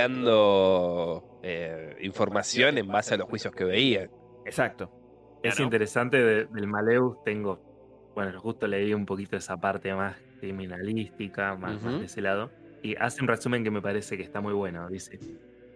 [0.00, 4.10] recopilando eh, información en base a los juicios que veían.
[4.44, 4.90] Exacto.
[5.42, 5.64] Es Claro.
[5.64, 7.60] interesante de- del Maleus, tengo,
[8.14, 12.50] bueno, justo leí un poquito esa parte más criminalística, más, de ese lado,
[12.82, 14.88] y hace un resumen que me parece que está muy bueno.
[14.88, 15.18] Dice,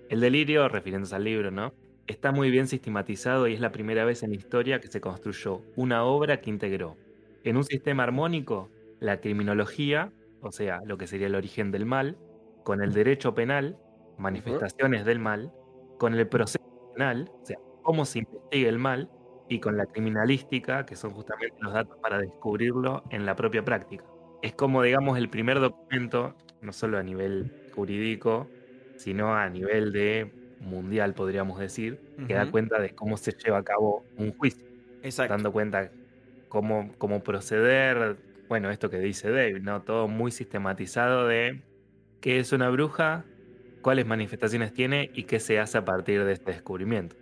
[0.08, 1.72] el delirio, refiriéndose al libro, ¿no?
[2.06, 5.62] Está muy bien sistematizado y es la primera vez en la historia que se construyó
[5.76, 6.96] una obra que integró
[7.44, 8.68] en un sistema armónico
[9.00, 12.18] la criminología, o sea, lo que sería el origen del mal,
[12.62, 13.78] con el derecho penal
[14.18, 15.50] manifestaciones del mal,
[15.98, 19.08] con el proceso penal, o sea, cómo se investiga el mal,
[19.48, 24.04] y con la criminalística, que son justamente los datos para descubrirlo en la propia práctica.
[24.42, 28.48] Es como, digamos, el primer documento, no solo a nivel jurídico,
[28.96, 33.62] sino a nivel de mundial, podríamos decir, que da cuenta de cómo se lleva a
[33.62, 34.66] cabo un juicio,
[35.02, 35.34] Exacto.
[35.34, 35.92] dando cuenta
[36.48, 38.16] cómo, cómo proceder,
[38.48, 39.82] bueno, esto que dice Dave, ¿no?
[39.82, 41.62] Todo muy sistematizado de
[42.20, 43.26] qué es una bruja,
[43.82, 47.16] cuáles manifestaciones tiene y qué se hace a partir de este descubrimiento.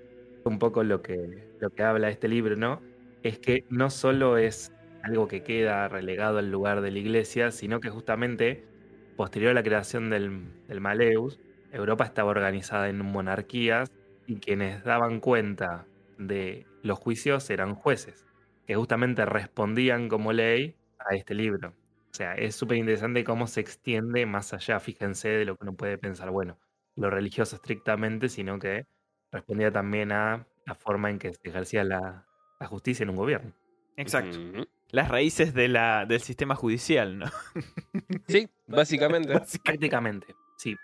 [0.45, 2.83] Un poco lo que, lo que habla este libro, ¿no?
[3.23, 7.81] Es que no solo es algo que queda relegado al lugar de la iglesia, sino
[7.81, 8.69] que justamente
[9.15, 13.89] posterior a la creación del, del Maleus, Europa estaba organizada en monarquías
[14.27, 18.27] y quienes daban cuenta de los juicios eran jueces,
[18.67, 21.71] que justamente respondían como ley a este libro.
[21.71, 25.77] O sea, es súper interesante cómo se extiende más allá, fíjense, de lo que uno
[25.77, 26.59] puede pensar, bueno,
[26.97, 28.85] lo religioso estrictamente, sino que
[29.33, 32.27] respondía también a la forma en que se ejercía la,
[32.61, 33.53] la justicia en un gobierno.
[33.97, 34.39] Exacto.
[34.91, 37.27] Las raíces de la, del sistema judicial, ¿no?
[38.29, 39.33] Sí, básicamente.
[39.65, 40.77] Prácticamente, sí.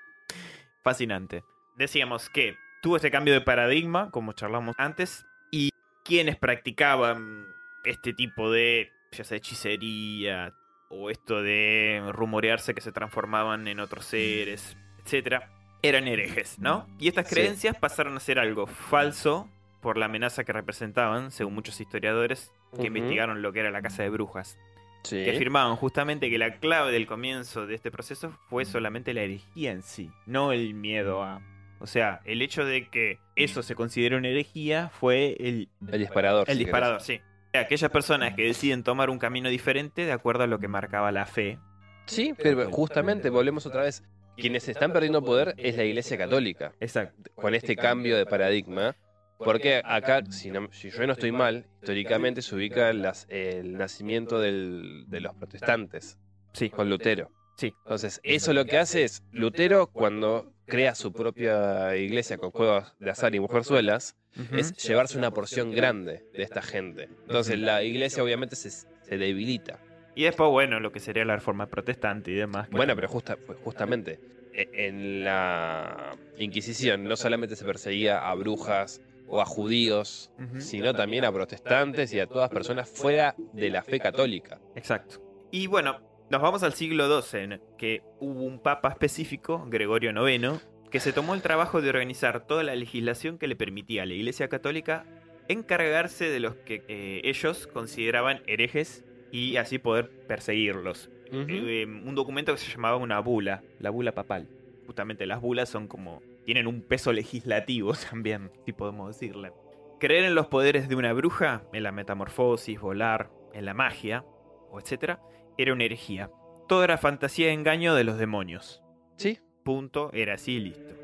[0.82, 1.44] Fascinante.
[1.76, 5.70] Decíamos que tuvo este cambio de paradigma, como charlamos antes, y
[6.04, 7.46] quienes practicaban
[7.84, 10.54] este tipo de, ya sea hechicería,
[10.90, 15.50] o esto de rumorearse que se transformaban en otros seres, etcétera,
[15.82, 16.86] eran herejes, ¿no?
[16.98, 17.34] Y estas Sí.
[17.34, 19.48] creencias pasaron a ser algo falso
[19.80, 24.02] por la amenaza que representaban, según muchos historiadores que investigaron lo que era la casa
[24.02, 24.58] de brujas
[25.04, 25.24] Sí.
[25.24, 28.34] que afirmaban justamente que la clave del comienzo de este proceso Mm.
[28.50, 31.40] fue solamente la herejía en sí, no el miedo a...
[31.80, 36.50] O sea, el hecho de que eso se considere una herejía fue el, El disparador.
[36.50, 37.20] el si disparador, sí.
[37.54, 41.24] Aquellas personas que deciden tomar un camino diferente de acuerdo a lo que marcaba la
[41.24, 41.58] fe.
[42.06, 44.02] Sí, pero justamente volvemos otra vez.
[44.40, 46.72] Quienes están perdiendo poder es la Iglesia Católica.
[46.80, 47.30] Exacto.
[47.34, 48.96] Con este cambio de paradigma.
[49.38, 54.40] Porque acá, si, no- si yo no estoy mal, históricamente se ubica las- el nacimiento
[54.40, 56.18] del- de los protestantes
[56.54, 57.30] Sí, con Lutero.
[57.56, 57.72] sí.
[57.84, 63.10] Entonces, eso lo que hace es, Lutero cuando crea su propia iglesia con juegos de
[63.10, 64.16] azar y mujerzuelas,
[64.52, 67.04] es llevarse una porción grande de esta gente.
[67.22, 69.78] Entonces, la iglesia obviamente se, se debilita.
[70.18, 72.68] Y después, bueno, lo que sería la reforma protestante y demás.
[72.70, 74.18] Bueno, pero justa- pues justamente
[74.52, 81.24] e- en la Inquisición no solamente se perseguía a brujas o a judíos, sino también
[81.24, 84.58] a protestantes y a todas personas fuera de la fe católica.
[84.74, 85.22] Exacto.
[85.52, 86.00] Y bueno,
[86.30, 91.12] nos vamos al siglo XII, en que hubo un papa específico, Gregorio IX, que se
[91.12, 95.04] tomó el trabajo de organizar toda la legislación que le permitía a la Iglesia Católica
[95.46, 101.10] encargarse de los que eh, ellos consideraban herejes y así poder perseguirlos.
[101.30, 104.48] Eh, un documento que se llamaba una bula, la bula papal.
[104.86, 106.22] Justamente las bulas son como.
[106.44, 109.52] tienen un peso legislativo también, si podemos decirle.
[110.00, 114.24] Creer en los poderes de una bruja, en la metamorfosis, volar, en la magia,
[114.70, 115.20] o etcétera,
[115.58, 116.30] era una herejía.
[116.68, 118.82] Todo era fantasía y engaño de los demonios.
[119.16, 119.40] Sí.
[119.64, 120.94] Punto, era así y listo.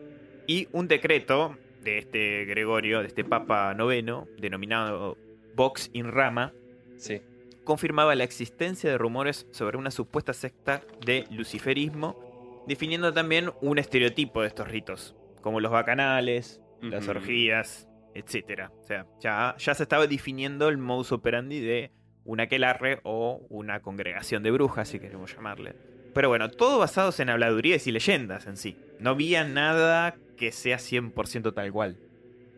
[0.47, 5.19] Y un decreto de este Gregorio, de este Papa noveno, denominado
[5.55, 6.53] Vox in Rama,
[6.97, 7.21] Sí.
[7.65, 14.43] Confirmaba la existencia de rumores sobre una supuesta secta de luciferismo, definiendo también un estereotipo
[14.43, 18.71] de estos ritos, como los bacanales, las orgías, etc.
[18.81, 21.91] O sea, ya, ya se estaba definiendo el modus operandi de
[22.25, 25.75] un aquelarre o una congregación de brujas, si queremos llamarle.
[26.15, 28.77] Pero bueno, todo basados en habladurías y leyendas en sí.
[29.01, 31.99] No había nada que sea 100% tal cual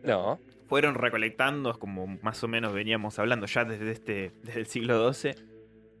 [0.03, 0.39] No.
[0.67, 5.31] Fueron recolectando, como más o menos veníamos hablando ya desde, este, desde el siglo XII,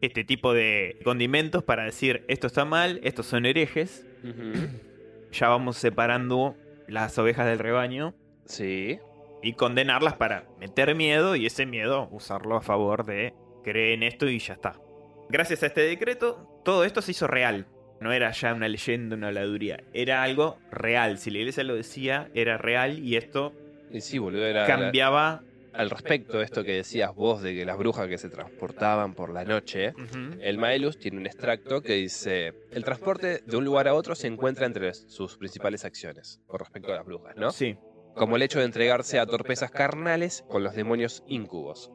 [0.01, 4.05] este tipo de condimentos para decir esto está mal, estos son herejes,
[5.31, 6.55] ya vamos separando
[6.87, 8.13] las ovejas del rebaño
[8.45, 8.99] Sí.
[9.41, 14.29] y condenarlas para meter miedo y ese miedo usarlo a favor de creer en esto
[14.29, 14.79] y ya está.
[15.29, 17.67] Gracias a este decreto, todo esto se hizo real.
[17.99, 19.83] No era ya una leyenda, una habladuría.
[19.91, 21.17] Era algo real.
[21.17, 23.53] Si la iglesia lo decía, era real y esto
[23.89, 25.43] Y sí, boludo, era cambiaba.
[25.73, 29.31] al respecto de esto que decías vos de que las brujas que se transportaban por
[29.31, 29.93] la noche.
[30.41, 34.27] El Maelus tiene un extracto que dice: El transporte de un lugar a otro se
[34.27, 37.51] encuentra entre sus principales acciones con respecto a las brujas, ¿no?
[37.51, 37.77] Sí.
[38.15, 41.91] Como el hecho de entregarse a torpezas carnales con los demonios incubos.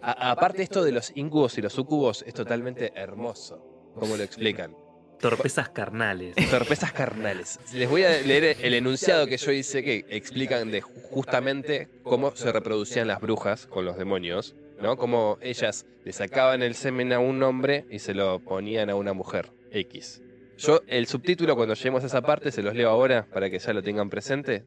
[0.00, 3.92] A- aparte, esto de los incubos y los sucubos es totalmente hermoso.
[3.94, 4.74] ¿Cómo lo explican?
[5.20, 6.36] Torpezas carnales.
[6.50, 7.58] Torpezas carnales.
[7.74, 12.52] Les voy a leer el enunciado que yo hice que explican de justamente cómo se
[12.52, 14.96] reproducían las brujas con los demonios, ¿no?
[14.96, 19.12] Cómo ellas le sacaban el semen a un hombre y se lo ponían a una
[19.12, 20.22] mujer, X.
[20.56, 23.72] Yo, el subtítulo, cuando lleguemos a esa parte, se los leo ahora para que ya
[23.72, 24.64] lo tengan presente.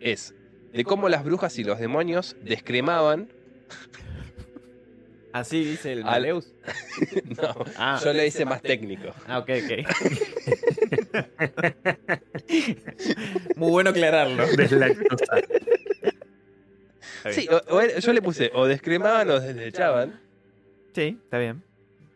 [0.00, 0.34] Es
[0.72, 3.32] de cómo las brujas y los demonios descremaban.
[5.32, 6.52] Así dice el Al- Maleus.
[7.42, 9.10] no, Ah, yo lo hice más técnico.
[9.26, 9.72] ah, ok, ok.
[13.56, 14.44] Muy bueno aclararlo.
[17.30, 20.20] Sí, o- o yo le puse o descremaban o deslechaban.
[20.94, 21.62] Sí, está bien.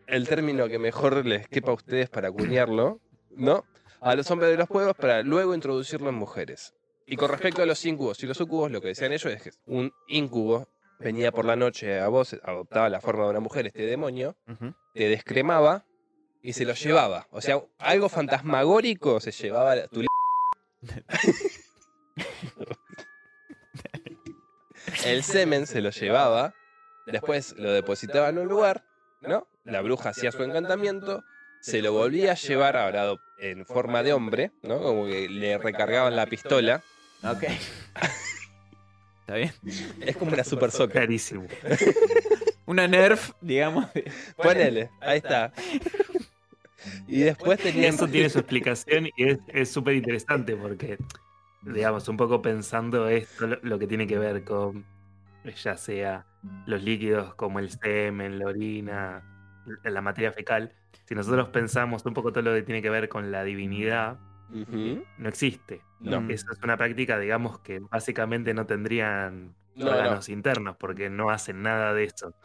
[0.07, 2.99] El término que mejor les quepa a ustedes para acuñarlo,
[3.31, 3.63] ¿no?
[4.01, 6.73] A los hombres de los pueblos para luego introducirlo en mujeres.
[7.05, 9.51] Y con respecto a los incubos y los sucubos, lo que decían ellos es que
[9.65, 10.67] un incubo
[10.99, 14.35] venía por la noche a vos, adoptaba la forma de una mujer, este demonio,
[14.93, 15.85] te descremaba
[16.41, 17.27] y se lo llevaba.
[17.31, 20.03] O sea, algo fantasmagórico se llevaba a tu
[25.05, 26.53] El semen se lo llevaba,
[27.07, 28.85] después lo depositaba en un lugar,
[29.21, 29.47] ¿no?
[29.63, 31.23] La bruja hacía su encantamiento,
[31.61, 34.81] se lo volvía a llevar ahora en forma de hombre, ¿no?
[34.81, 36.83] Como que le recargaban la pistola.
[37.23, 37.43] Ok.
[39.23, 39.51] Está bien.
[40.01, 40.91] Es como una super soccer.
[41.03, 41.45] Clarísimo.
[42.65, 43.87] Una nerf, digamos.
[44.37, 45.51] Ponele, ahí está.
[47.07, 47.93] Y después tenían.
[47.93, 50.97] Eso tiene su explicación y es- es súper interesante porque,
[51.61, 54.83] digamos, un poco pensando esto, lo, lo que tiene que ver con
[55.63, 56.25] ya sea
[56.65, 59.23] los líquidos como el semen, la orina,
[59.83, 60.73] la materia fecal.
[61.05, 64.17] Si nosotros pensamos un poco todo lo que tiene que ver con la divinidad,
[64.49, 65.81] No existe.
[65.99, 66.19] No.
[66.29, 69.91] Eso es una práctica, digamos, que básicamente no tendrían No, no.
[69.91, 72.35] órganos internos porque no hacen nada de eso.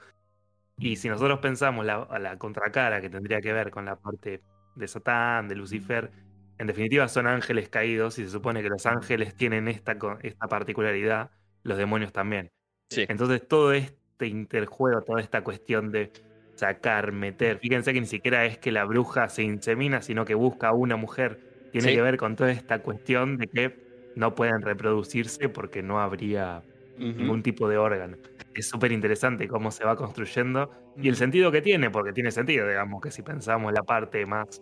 [0.79, 4.43] Y si nosotros pensamos la, a la contracara que tendría que ver con la parte
[4.77, 6.13] de Satán, de Lucifer,
[6.59, 11.31] en definitiva son ángeles caídos y se supone que los ángeles tienen esta, esta particularidad,
[11.65, 12.51] los demonios también.
[12.91, 13.05] Sí.
[13.09, 16.13] Entonces todo este interjuego, toda esta cuestión de
[16.55, 20.69] sacar, meter, fíjense que ni siquiera es que la bruja se insemina, sino que busca
[20.69, 21.48] a una mujer.
[21.73, 21.95] Tiene Sí.
[21.97, 23.77] que ver con toda esta cuestión de que
[24.17, 26.63] no pueden reproducirse porque no habría
[26.97, 28.17] ningún tipo de órgano.
[28.55, 32.67] Es súper interesante cómo se va construyendo y el sentido que tiene, porque tiene sentido,
[32.67, 34.61] digamos, que si pensamos la parte más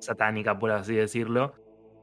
[0.00, 1.54] satánica, por así decirlo,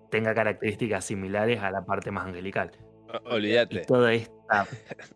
[0.09, 2.71] tenga características similares a la parte más angelical.
[3.09, 3.81] O- Y Olvídate.
[3.85, 4.65] todo esta,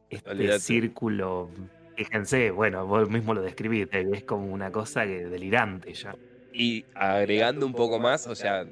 [0.09, 1.49] este círculo,
[1.95, 6.13] fíjense, bueno, vos mismo lo describiste, es como una cosa que delirante ya.
[6.51, 8.65] Y agregando un poco más, o sea,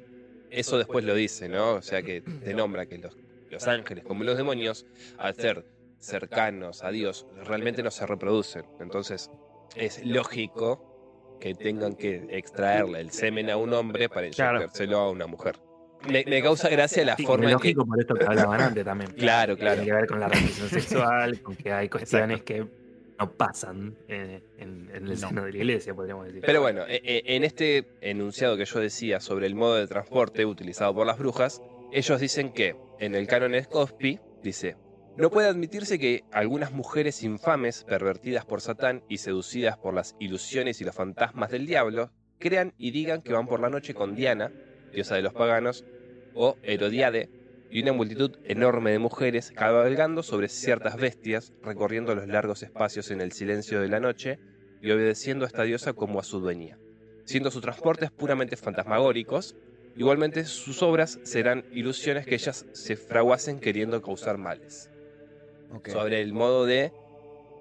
[0.50, 1.74] eso después lo dice, ¿no?
[1.74, 3.16] O sea, que te nombra que los,
[3.50, 4.86] los ángeles, como los demonios,
[5.18, 5.64] al ser
[5.98, 8.64] cercanos a Dios, realmente no se reproducen.
[8.80, 9.30] Entonces,
[9.74, 14.56] es lógico que tengan que extraerle el semen a un hombre para Claro.
[14.58, 15.56] inyectárselo a una mujer.
[16.08, 17.52] Me, me causa gracia la Sí, forma en que...
[17.54, 19.12] lógico por esto que hablaban antes también.
[19.12, 19.74] Claro, claro.
[19.82, 22.66] Tiene que ver con la relación sexual, con que hay cuestiones que
[23.18, 25.16] no pasan eh, en, en No.
[25.16, 26.42] seno de la iglesia, podríamos decir.
[26.44, 30.44] Pero bueno, e- e- en este enunciado que yo decía sobre el modo de transporte
[30.44, 31.62] utilizado por las brujas,
[31.92, 34.76] ellos dicen que en el canon Scospi dice,
[35.16, 40.80] no puede admitirse que algunas mujeres infames, pervertidas por Satán y seducidas por las ilusiones
[40.80, 44.52] y los fantasmas del diablo, crean y digan que van por la noche con Diana,
[44.92, 45.86] diosa de los paganos,
[46.34, 47.30] o Herodiade,
[47.70, 53.20] y una multitud enorme de mujeres cabalgando sobre ciertas bestias, recorriendo los largos espacios en
[53.20, 54.38] el silencio de la noche
[54.80, 56.78] y obedeciendo a esta diosa como a su dueña,
[57.24, 59.56] siendo sus transportes puramente fantasmagóricos.
[59.96, 64.90] Igualmente sus obras serán ilusiones que ellas se fraguasen queriendo causar males.
[65.86, 66.92] Sobre el modo de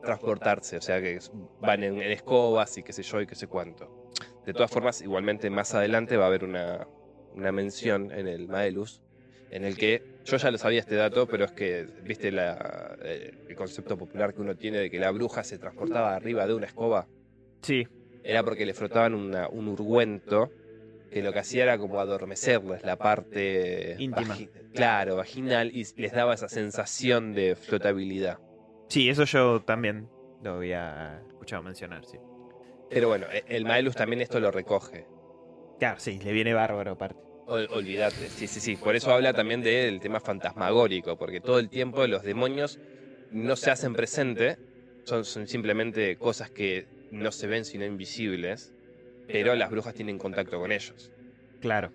[0.04, 1.18] transportarse, o sea que
[1.62, 4.12] van en, en escobas y qué sé yo y qué sé cuánto.
[4.46, 6.88] De todas formas, igualmente más adelante va a haber una,
[7.34, 9.02] una mención en el Maelus
[9.50, 13.32] en el que yo ya lo sabía este dato, pero es que, viste, la, eh,
[13.48, 16.66] el concepto popular que uno tiene de que la bruja se transportaba arriba de una
[16.66, 17.08] escoba,
[17.62, 17.88] Sí,
[18.24, 20.52] era porque le frotaban una- un ungüento
[21.12, 24.34] que lo que hacía era como adormecerles la parte Íntima.
[24.36, 28.40] vagi- claro, vaginal y les daba esa sensación de flotabilidad.
[28.90, 30.10] sí, eso yo también
[30.42, 32.18] lo había escuchado mencionar, sí.
[32.90, 35.06] Pero bueno, e- el Maelus también esto lo recoge.
[35.80, 37.25] Claro, sí, le viene bárbaro aparte.
[37.48, 38.76] Ol- olvídate, sí, sí, sí.
[38.76, 42.80] Por eso habla también del tema fantasmagórico, porque todo el tiempo los demonios
[43.30, 44.58] no se hacen presente,
[45.06, 48.74] son, son simplemente cosas que no se ven sino invisibles,
[49.28, 51.12] pero las brujas tienen contacto con ellos.
[51.60, 51.94] Claro.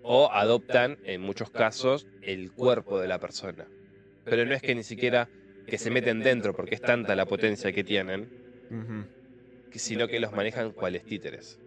[0.00, 3.70] O adoptan, en muchos casos, el cuerpo de la persona.
[4.24, 5.30] Pero no es que ni siquiera
[5.64, 8.32] que se meten dentro, porque es tanta la potencia que tienen,
[9.70, 11.60] sino que los manejan cuales títeres.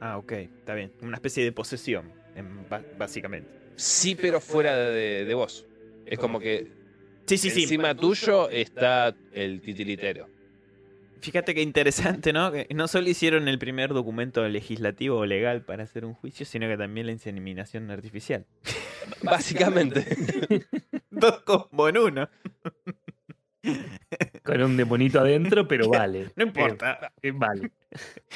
[0.00, 0.92] Ah, ok, está bien.
[1.00, 2.66] Una especie de posesión, en-
[2.98, 3.48] básicamente.
[3.76, 5.66] Sí, pero fuera de, de vos.
[6.06, 6.68] Es como que
[7.26, 7.62] Sí, sí, sí.
[7.62, 10.28] Encima tuyo está el titiritero.
[11.20, 12.50] Fíjate qué interesante, ¿no?
[12.50, 16.66] Que no solo hicieron el primer documento legislativo o legal para hacer un juicio, sino
[16.68, 18.44] que también la inseminación artificial.
[19.22, 20.04] Básicamente.
[21.10, 22.28] Dos combo en uno.
[24.44, 26.30] Con un demonito adentro, pero vale.
[26.36, 27.12] No importa.
[27.22, 27.70] Eh, vale.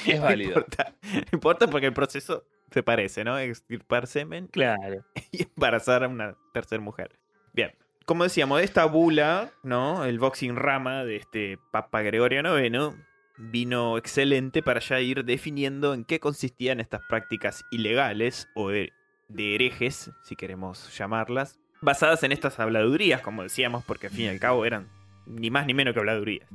[0.07, 0.49] Es No válido.
[0.51, 0.95] importa.
[1.03, 3.39] No importa porque el proceso se parece, ¿no?
[3.39, 5.05] Extirpar semen Claro.
[5.33, 7.19] y embarazar a una tercera mujer.
[7.53, 7.73] Bien.
[8.05, 10.05] Como decíamos, esta bula, ¿no?
[10.05, 12.95] El boxing rama de este Papa Gregorio IX
[13.37, 18.93] vino excelente para ya ir definiendo en qué consistían estas prácticas ilegales o de,
[19.29, 24.29] de herejes, si queremos llamarlas, basadas en estas habladurías, como decíamos, porque al fin y
[24.29, 24.89] al cabo eran
[25.27, 26.49] ni más ni menos que habladurías.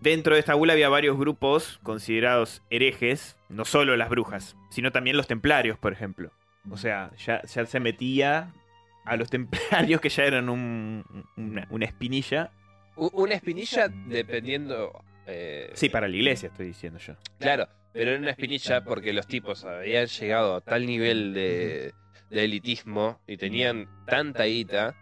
[0.00, 5.16] Dentro de esta bula había varios grupos considerados herejes, no solo las brujas, sino también
[5.16, 6.30] los templarios, por ejemplo.
[6.70, 8.52] O sea, ya, ya se metía
[9.04, 11.04] a los templarios que ya eran un-
[11.36, 12.52] una, una espinilla.
[12.96, 14.92] Una espinilla dependiendo.
[15.26, 17.14] eh, Sí, para la iglesia estoy diciendo yo.
[17.38, 21.92] Claro, pero era una espinilla porque los tipos habían llegado a tal nivel de,
[22.30, 24.94] de elitismo y tenían tanta guita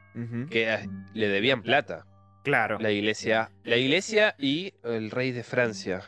[0.50, 2.06] que eh, le debían plata.
[2.46, 2.78] Claro.
[2.78, 6.02] La iglesia, la iglesia y el rey de Francia.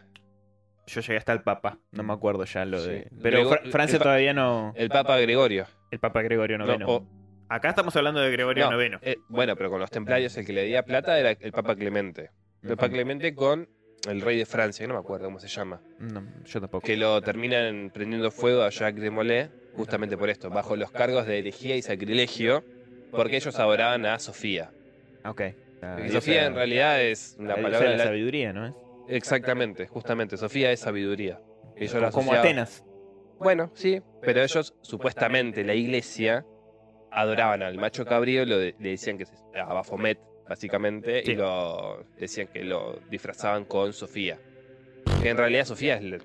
[0.86, 2.90] Yo llegué hasta el Papa, no me acuerdo ya lo Sí.
[2.90, 3.08] de...
[3.20, 4.72] Pero Fra- Francia el todavía no...
[4.76, 5.66] El Papa Gregorio.
[5.90, 6.84] El Papa Gregorio No, IX.
[6.86, 7.06] o-
[7.48, 8.98] Acá estamos hablando de Gregorio no, IX.
[9.02, 12.30] eh, bueno, pero con los templarios el que le día plata era el Papa Clemente.
[12.62, 12.88] El Papa.
[12.90, 13.68] Clemente con
[14.08, 15.80] el rey de Francia, que no me acuerdo cómo se llama.
[15.98, 16.86] No, yo tampoco.
[16.86, 21.26] Que lo terminan prendiendo fuego a Jacques de Molay justamente por esto, bajo los cargos
[21.26, 22.64] de herejía y sacrilegio,
[23.10, 24.70] porque ellos adoraban a Sofía.
[25.24, 25.42] Ok.
[25.80, 28.74] Diosa- Sofía en realidad es la palabra de sabiduría, ¿no es?
[29.08, 30.36] Exactamente, justamente.
[30.36, 31.40] Sofía es sabiduría.
[31.76, 32.84] Ellos la Como asociaban- Atenas.
[33.38, 36.44] Bueno, sí, pero ellos supuestamente, la iglesia,
[37.10, 40.18] adoraban al macho cabrío, lo de- le decían que es a Baphomet,
[40.48, 41.32] básicamente, Sí.
[41.32, 44.38] y lo decían que lo disfrazaban con Sofía.
[45.22, 46.22] Que en realidad Sofía es,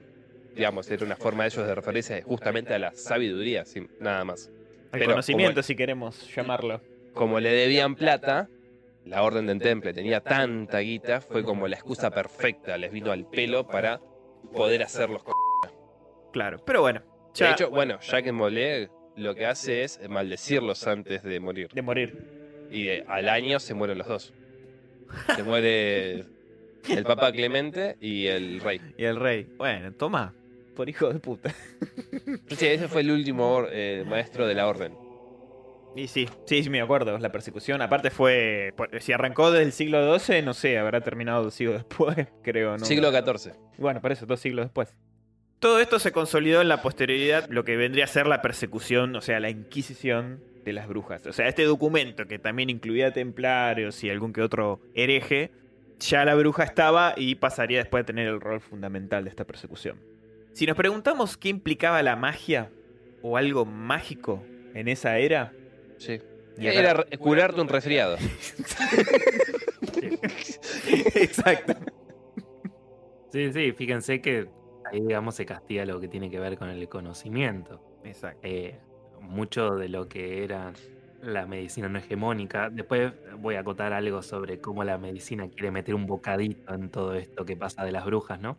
[0.56, 4.48] digamos, era una forma de ellos de referirse justamente a la sabiduría, sin nada más.
[4.92, 6.82] El Pero conocimiento, como- si queremos llamarlo.
[7.14, 8.50] Como le debían plata,
[9.06, 13.26] la orden del temple tenía tanta guita, fue como la excusa perfecta, les vino al
[13.28, 14.00] pelo para
[14.54, 15.24] poder hacerlos.
[16.32, 16.58] Claro.
[16.66, 17.02] Pero bueno.
[17.02, 21.70] De Ya hecho, bueno, Jacques Mollet lo que hace es maldecirlos antes de morir.
[21.74, 22.68] de morir.
[22.72, 24.34] Y de- al año se mueren los dos.
[25.36, 26.20] Se muere
[26.90, 28.82] el Papa Clemente y el rey.
[28.98, 29.48] Y el rey.
[29.58, 30.34] Bueno, toma.
[30.76, 31.54] Por hijo de puta.
[32.48, 34.96] Sí, ese fue el último eh, maestro de la orden.
[35.96, 37.18] Y sí, sí, me acuerdo.
[37.20, 38.74] La persecución, aparte fue.
[39.00, 42.86] Si arrancó del siglo XII, no sé, habrá terminado dos siglos después, creo, ¿no?
[42.86, 43.54] Siglo XIV.
[43.78, 44.96] Bueno, por eso, dos siglos después.
[45.60, 49.22] Todo esto se consolidó en la posterioridad, lo que vendría a ser la persecución, o
[49.22, 51.26] sea, la Inquisición de las brujas.
[51.26, 55.52] O sea, este documento que también incluía templarios y algún que otro hereje,
[56.00, 60.02] ya la bruja estaba y pasaría después a tener el rol fundamental de esta persecución.
[60.54, 62.70] Si nos preguntamos qué implicaba la magia
[63.22, 65.54] o algo mágico en esa era,
[65.98, 66.20] Sí.
[66.58, 68.18] Y Era re- curarte un resfriado.
[71.16, 71.74] Exacto.
[73.32, 74.48] Sí, sí, fíjense que
[74.92, 77.82] ahí, digamos, se castiga lo que tiene que ver con el conocimiento.
[78.04, 78.40] Exacto.
[78.44, 78.78] Eh,
[79.22, 80.74] mucho de lo que era
[81.22, 82.70] la medicina no hegemónica.
[82.70, 87.16] Después voy a acotar algo sobre cómo la medicina quiere meter un bocadito en todo
[87.16, 88.58] esto que pasa de las brujas, ¿no?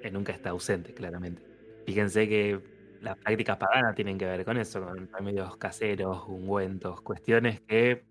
[0.00, 1.42] Que nunca está ausente, claramente.
[1.84, 2.58] Fíjense que
[3.00, 8.06] las prácticas paganas tienen que ver con eso, con remedios caseros, ungüentos, cuestiones que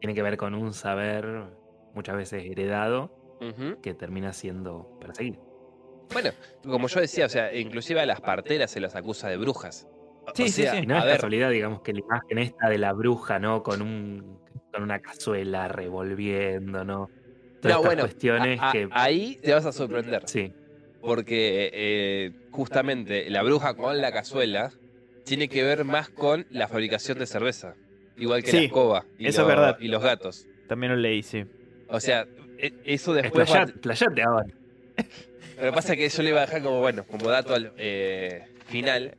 [0.00, 1.56] tienen que ver con un saber
[1.94, 3.12] muchas veces heredado
[3.82, 5.40] que termina siendo perseguido.
[6.12, 6.30] Bueno,
[6.62, 9.86] como yo decía, o sea, inclusive a las parteras se las acusa de brujas.
[10.34, 10.86] Sí, sí, sea, sí.
[10.86, 13.62] No es ver, casualidad, digamos, que la imagen esta de la bruja, ¿no?
[13.62, 14.40] Con un
[14.72, 17.10] con una cazuela revolviendo, ¿no?
[17.60, 18.88] Todas no, estas bueno, cuestiones a- a- que.
[18.92, 20.22] ahí te vas a sorprender.
[20.28, 20.54] Sí,
[21.00, 24.72] Porque eh, justamente la bruja con la cazuela
[25.24, 27.74] tiene que ver más con la fabricación de cerveza.
[28.16, 29.76] Igual que Sí, la escoba y, eso es los- verdad.
[29.80, 30.46] y los gatos.
[30.66, 31.44] También lo leí, sí.
[31.88, 32.26] O sea,
[32.58, 33.48] e- eso después...
[33.50, 34.46] va- explayate, explayate ahora.
[35.56, 37.72] Lo que pasa es que yo le iba a dejar como, bueno, como dato al
[37.78, 39.14] eh, final.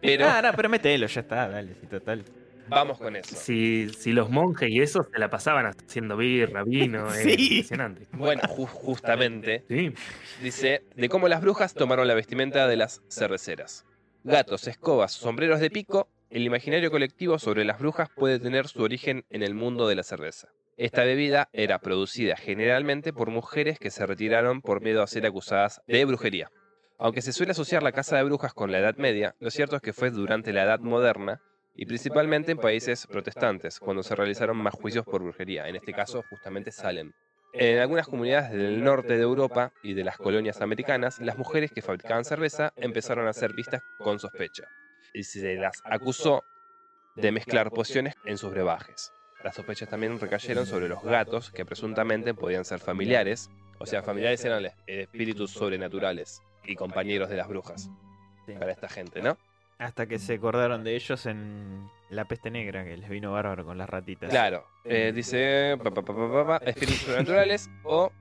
[0.00, 2.24] Pero Ah, no, pero mételo, ya está, dale, sí, total.
[2.68, 3.34] Vamos con eso.
[3.36, 7.30] Si, si los monjes y eso se la pasaban haciendo birra, vino, es Sí.
[7.56, 8.06] impresionante.
[8.12, 9.92] Bueno, ju- justamente Sí,
[10.42, 13.84] dice de cómo las brujas tomaron la vestimenta de las cerveceras.
[14.24, 19.24] Gatos, escobas, sombreros de pico, el imaginario colectivo sobre las brujas puede tener su origen
[19.30, 20.48] en el mundo de la cerveza.
[20.78, 25.82] Esta bebida era producida generalmente por mujeres que se retiraron por miedo a ser acusadas
[25.86, 26.50] de brujería.
[26.98, 29.82] Aunque se suele asociar la caza de brujas con la Edad Media, lo cierto es
[29.82, 31.40] que fue durante la Edad Moderna
[31.74, 36.22] y principalmente en países protestantes, cuando se realizaron más juicios por brujería, en este caso
[36.28, 37.12] justamente Salem.
[37.54, 41.82] En algunas comunidades del norte de Europa y de las colonias americanas, las mujeres que
[41.82, 44.64] fabricaban cerveza empezaron a ser vistas con sospecha
[45.12, 46.42] y se las acusó
[47.16, 49.12] de mezclar pociones en sus brebajes.
[49.44, 54.44] Las sospechas también recayeron sobre los gatos, que presuntamente podían ser familiares, o sea, familiares
[54.44, 57.90] eran espíritus sobrenaturales y compañeros de las brujas
[58.58, 59.36] para esta gente, ¿no?
[59.82, 63.78] Hasta que se acordaron de ellos en la peste negra, que les vino bárbaro con
[63.78, 64.30] las ratitas.
[64.30, 68.12] Claro, eh, dice pa, pa, pa, pa, pa, pa, espíritus sobrenaturales o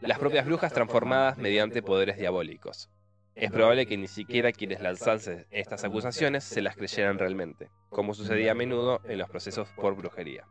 [0.00, 2.88] las propias brujas transformadas mediante poderes diabólicos.
[3.34, 8.52] Es probable que ni siquiera quienes lanzase estas acusaciones se las creyeran realmente, como sucedía
[8.52, 10.44] a menudo en los procesos por brujería.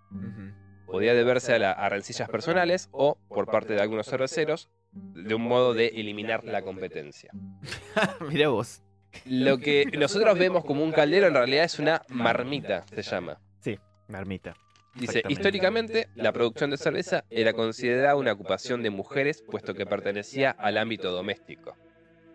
[0.86, 5.44] Podía deberse a, la- a rencillas personales o, por parte de algunos cerveceros, de un
[5.44, 7.32] modo de eliminar la competencia.
[8.30, 8.82] Mirá vos.
[9.26, 13.40] Lo que nosotros vemos como un caldero en realidad es una marmita, se llama.
[14.08, 14.54] Marmita.
[14.96, 20.52] Dice, históricamente, la producción de cerveza era considerada una ocupación de mujeres, puesto que pertenecía
[20.52, 21.78] al ámbito doméstico.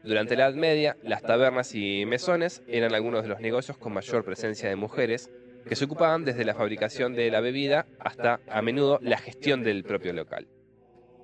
[0.03, 4.25] Durante la Edad Media, las tabernas y mesones eran algunos de los negocios con mayor
[4.25, 5.31] presencia de mujeres,
[5.69, 9.85] que se ocupaban desde la fabricación de la bebida hasta, a menudo, la gestión del
[9.85, 10.49] propio local.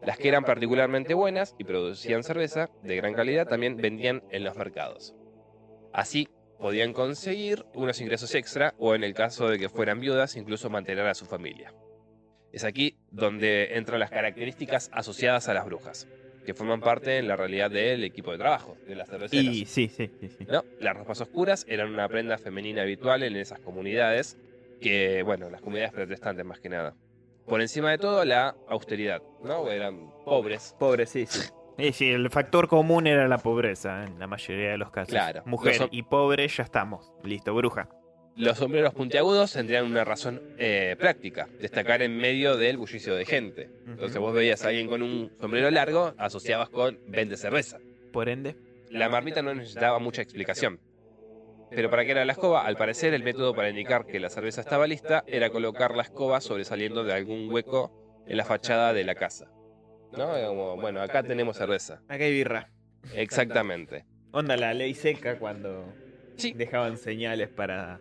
[0.04, 4.56] Las que eran particularmente buenas y producían cerveza de gran calidad también vendían en los
[4.56, 5.14] mercados.
[5.92, 6.28] Así,
[6.58, 11.06] podían conseguir unos ingresos extra o en el caso de que fueran viudas, incluso mantener
[11.06, 11.74] a su familia.
[12.52, 16.06] Es aquí donde entran las características asociadas a las brujas,
[16.44, 19.54] que forman parte en la realidad del equipo de trabajo, de las cerveceras.
[19.54, 20.46] Y sí, sí, sí, sí.
[20.46, 20.64] ¿no?
[20.78, 24.38] Las ropas oscuras eran una prenda femenina habitual en esas comunidades,
[24.80, 26.94] que, bueno, las comunidades protestantes más que nada.
[27.46, 29.68] Por encima de todo, la austeridad, ¿no?
[29.70, 30.76] Eran pobres.
[30.78, 31.40] Pobre, sí, sí.
[31.92, 35.10] Sí, el factor común era la pobreza en la mayoría de los casos.
[35.10, 35.42] Claro.
[35.46, 37.12] Mujer y pobre, ya estamos.
[37.24, 37.88] Listo, bruja.
[38.34, 43.70] Los sombreros puntiagudos tendrían una razón eh, práctica, destacar en medio del bullicio de gente.
[43.86, 47.78] Entonces vos veías a alguien con un sombrero largo, asociabas con vende cerveza.
[48.10, 48.56] Por ende,
[48.90, 50.80] La marmita no necesitaba mucha explicación.
[51.70, 54.60] Pero para qué era la escoba, al parecer el método para indicar que la cerveza
[54.60, 57.90] estaba lista era colocar la escoba sobresaliendo de algún hueco
[58.26, 59.50] en la fachada de la casa.
[60.16, 60.32] ¿No?
[60.48, 62.00] Como, bueno, acá tenemos cerveza.
[62.08, 62.68] acá hay birra.
[63.14, 64.04] Exactamente.
[64.32, 65.84] Onda la ley seca cuando
[66.36, 66.52] Sí.
[66.52, 68.00] dejaban señales para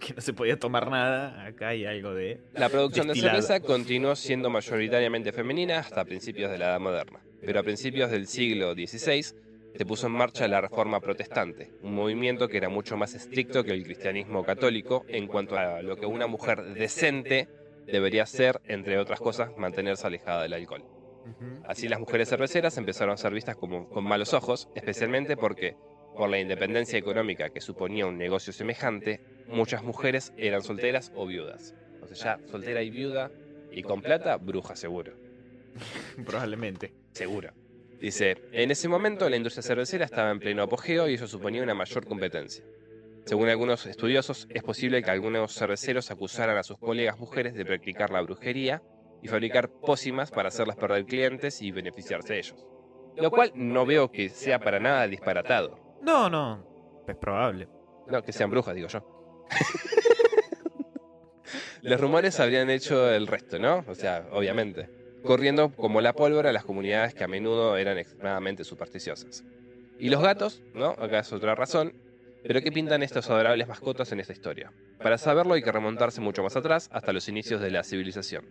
[0.00, 1.44] que no se podía tomar nada.
[1.46, 2.40] Acá hay algo de.
[2.54, 7.60] La producción de cerveza continuó siendo mayoritariamente femenina hasta principios de la Edad Moderna, pero
[7.60, 12.56] a principios del siglo XVI se puso en marcha la Reforma Protestante, un movimiento que
[12.56, 16.64] era mucho más estricto que el cristianismo católico en cuanto a lo que una mujer
[16.74, 17.48] decente
[17.86, 20.84] debería ser, entre otras cosas, mantenerse alejada del alcohol.
[21.66, 25.76] Así las mujeres cerveceras empezaron a ser vistas como, con malos ojos, especialmente porque,
[26.16, 31.74] por la independencia económica que suponía un negocio semejante, muchas mujeres eran solteras o viudas.
[32.02, 33.30] O sea, ya soltera y viuda
[33.70, 35.12] y con plata, bruja seguro.
[36.24, 36.94] Probablemente.
[37.12, 37.52] Seguro.
[38.00, 41.74] Dice, en ese momento la industria cervecera estaba en pleno apogeo y eso suponía una
[41.74, 42.64] mayor competencia.
[43.24, 48.10] Según algunos estudiosos, es posible que algunos cerveceros acusaran a sus colegas mujeres de practicar
[48.10, 48.82] la brujería
[49.22, 52.66] y fabricar pócimas para hacerlas perder clientes y beneficiarse de ellos.
[53.16, 55.78] Lo cual no veo que sea para nada disparatado.
[56.02, 56.64] No, no.
[57.06, 57.68] Es probable.
[58.06, 59.46] No, que sean brujas, digo yo.
[61.82, 63.84] Los rumores habrían hecho el resto, ¿no?
[63.88, 64.88] O sea, obviamente.
[65.24, 69.44] Corriendo como la pólvora a las comunidades que a menudo eran extremadamente supersticiosas.
[69.98, 70.90] Y los gatos, ¿no?
[70.90, 71.92] Acá es otra razón.
[72.44, 74.72] Pero ¿qué pintan estos adorables mascotas en esta historia?
[75.02, 78.44] Para saberlo hay que remontarse mucho más atrás, hasta los inicios de la civilización.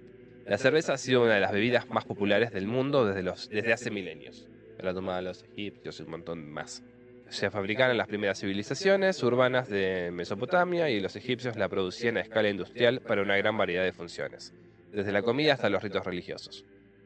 [0.47, 3.73] La cerveza ha sido una de las bebidas más populares del mundo desde, los, desde
[3.73, 4.47] hace milenios.
[4.79, 6.83] La tomaban los egipcios y un montón más.
[7.27, 12.21] Se fabricaban en las primeras civilizaciones urbanas de Mesopotamia y los egipcios la producían a
[12.21, 14.53] escala industrial para una gran variedad de funciones,
[14.93, 16.63] desde la comida hasta los ritos religiosos.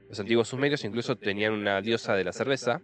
[0.07, 2.81] Los antiguos sumerios incluso tenían una diosa de la cerveza,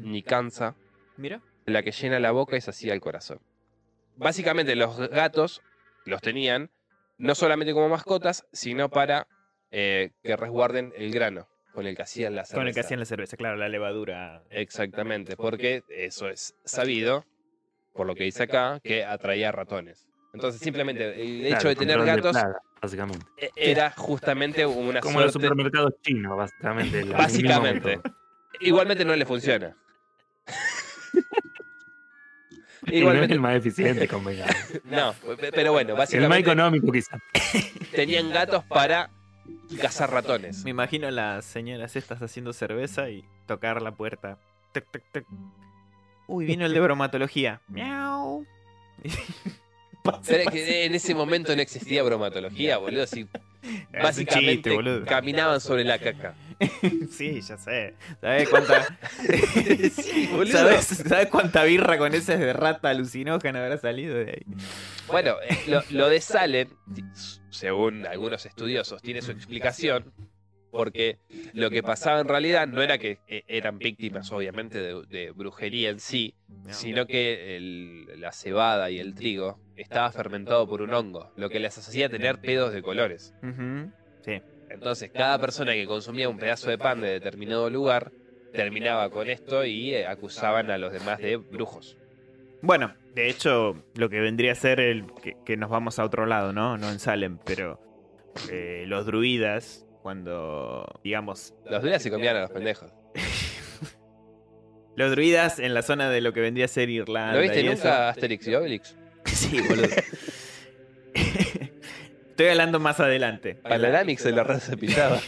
[0.00, 0.74] Nikansa,
[1.18, 1.42] Mira.
[1.66, 3.40] la que llena la boca y sacía el corazón.
[4.16, 5.60] Básicamente los gatos
[6.06, 6.70] los tenían
[7.18, 9.26] no solamente como mascotas, sino para
[9.70, 12.60] eh, que resguarden el grano con el que hacían la cerveza.
[12.60, 14.42] Con el que hacían la cerveza, claro, la levadura.
[14.50, 17.24] Exactamente, porque eso es sabido,
[17.92, 20.06] por lo que dice acá, que atraía ratones.
[20.32, 23.26] Entonces simplemente el hecho de tener gatos plaga, básicamente.
[23.36, 25.48] e- era justamente una Como los suerte.
[25.48, 27.04] supermercados chinos, básicamente.
[27.12, 28.00] Básicamente.
[28.60, 29.76] Igualmente no le funciona.
[32.82, 34.54] Y no es Igualmente, el más eficiente, convengamos.
[34.84, 37.20] no, pe- pero bueno, El más básicamente económico, quizás.
[37.90, 39.10] tenían gatos para
[39.80, 40.64] cazar ratones.
[40.64, 44.38] Me imagino las señoras estas haciendo cerveza y tocar la puerta.
[44.72, 45.24] Tuc, tuc, tuc.
[46.28, 47.60] Uy, vino el de bromatología.
[47.68, 48.44] Miau.
[50.02, 50.56] Pase, Pero es pase.
[50.56, 53.06] que en ese momento no existía bromatología, boludo.
[53.06, 53.26] Si
[53.92, 56.34] Básicamente chiste, caminaban sobre la caca.
[57.10, 57.94] Sí, ya sé.
[58.20, 58.86] ¿Sabes cuánta,
[59.94, 60.52] Sí, boludo.
[60.52, 64.56] ¿sabes, sabes cuánta birra con ese de rata alucinógena habrá salido de ahí?
[65.06, 66.68] Bueno, eh, lo, lo de Salem,
[67.50, 70.12] según algunos estudiosos, tiene su explicación.
[70.76, 71.18] Porque
[71.52, 75.90] lo que pasaba en realidad no era que eh, eran víctimas, obviamente, de, de brujería
[75.90, 76.34] en sí,
[76.70, 81.60] sino que el- la cebada y el trigo estaba fermentado por un hongo, lo que
[81.60, 83.34] les hacía tener pedos de colores.
[84.24, 84.42] Sí.
[84.68, 88.12] Entonces, cada persona que consumía un pedazo de pan de determinado lugar
[88.50, 91.96] terminaba con esto y eh, acusaban a los demás de brujos.
[92.62, 96.26] Bueno, de hecho, lo que vendría a ser el que, que nos vamos a otro
[96.26, 96.76] lado, ¿no?
[96.78, 97.78] No en Salem, pero
[98.50, 102.92] eh, los druidas, cuando, digamos, Los druidas se comían a los pendejos.
[104.96, 107.34] los druidas en la zona de lo que vendría a ser Irlanda.
[107.34, 108.90] ¿Lo viste y nunca, Asterix y Obelix?
[108.90, 108.96] eso.
[109.24, 109.88] Sí, boludo.
[112.30, 113.56] Estoy hablando más adelante.
[113.56, 115.20] Panoramix de la red cepillada.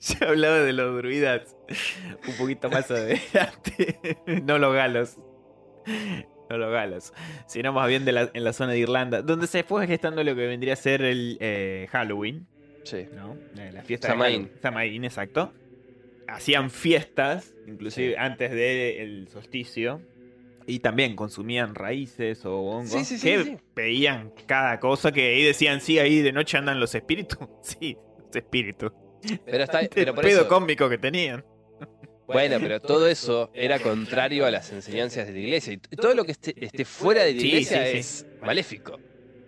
[0.00, 1.54] Yo hablaba de los druidas
[2.26, 4.00] un poquito más adelante.
[4.42, 5.16] no los galos.
[6.52, 7.12] No los galos.
[7.46, 9.22] Sino más bien de la- en la zona de Irlanda.
[9.22, 12.46] Donde se fue gestando lo que vendría a ser el eh, Halloween.
[12.84, 13.06] Sí.
[13.14, 13.36] ¿no?
[13.58, 14.48] Eh, La fiesta de.
[14.60, 15.52] Samhain, exacto.
[16.28, 18.14] Hacían fiestas, inclusive Sí.
[18.18, 20.00] antes del solsticio.
[20.66, 22.90] Y también consumían raíces o hongos.
[22.92, 26.78] Sí, sí, sí, que veían cada cosa que ahí decían, sí, ahí de noche andan
[26.78, 27.38] los espíritus.
[27.62, 27.96] Sí,
[28.26, 28.92] los espíritus.
[29.44, 31.44] Pero, está, pero por pedo eso, cómico que tenían.
[32.26, 35.72] Bueno, pero todo eso era contrario a las enseñanzas de la iglesia.
[35.72, 37.98] Y todo lo que esté, esté fuera de la iglesia sí, sí.
[37.98, 38.98] es maléfico.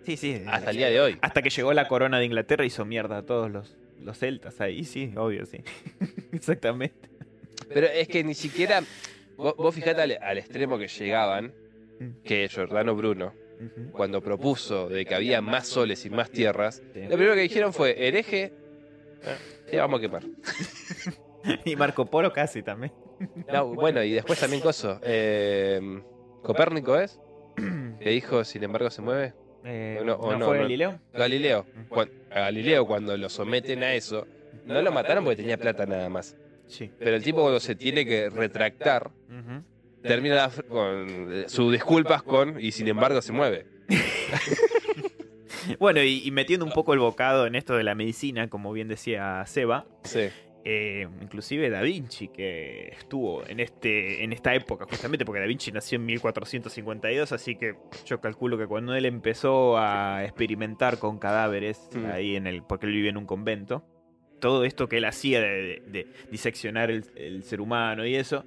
[0.05, 0.41] Sí, sí.
[0.45, 1.17] Hasta el día de hoy.
[1.21, 4.61] Hasta que llegó la corona de Inglaterra y hizo mierda a todos los, los celtas
[4.61, 5.61] ahí, sí, obvio, sí.
[6.31, 7.09] Exactamente.
[7.73, 8.83] Pero es que ni siquiera.
[9.35, 11.53] Vos, vos fijate al, al extremo que llegaban,
[12.23, 13.33] que Giordano Bruno,
[13.91, 18.07] cuando propuso de que había más soles y más tierras, lo primero que dijeron fue:
[18.07, 18.53] hereje,
[19.23, 19.37] eh,
[19.71, 20.23] te vamos a quemar.
[21.65, 22.91] Y Marco Polo casi también.
[23.51, 24.99] No, bueno, y después también Coso.
[25.03, 26.01] eh,
[26.43, 27.19] Copérnico es,
[27.99, 29.33] que dijo, sin embargo, se mueve.
[29.63, 30.59] Eh, no- o ¿no no, fue.
[30.59, 30.99] Galileo?
[31.13, 31.65] Galileo.
[32.31, 34.27] A Galileo, cuando lo someten a eso,
[34.65, 36.35] no lo mataron porque tenía plata nada más.
[36.67, 36.91] Sí.
[36.99, 39.11] Pero el tipo, cuando se tiene que retractar,
[40.03, 43.65] termina con eh, sus disculpas con, y sin embargo, se mueve.
[45.79, 48.87] Bueno, y, y metiendo un poco el bocado en esto de la medicina, como bien
[48.87, 50.27] decía Seba, Sí.
[50.67, 55.71] Eh, inclusive Da Vinci, que estuvo en, este, en esta época justamente, porque Da Vinci
[55.71, 61.87] nació en 1452, así que yo calculo que cuando él empezó a experimentar con cadáveres,
[61.93, 62.05] Mm.
[62.11, 63.85] ahí en el, porque él vivía en un convento,
[64.39, 68.43] todo esto que él hacía de, de- de diseccionar el, el ser humano y eso,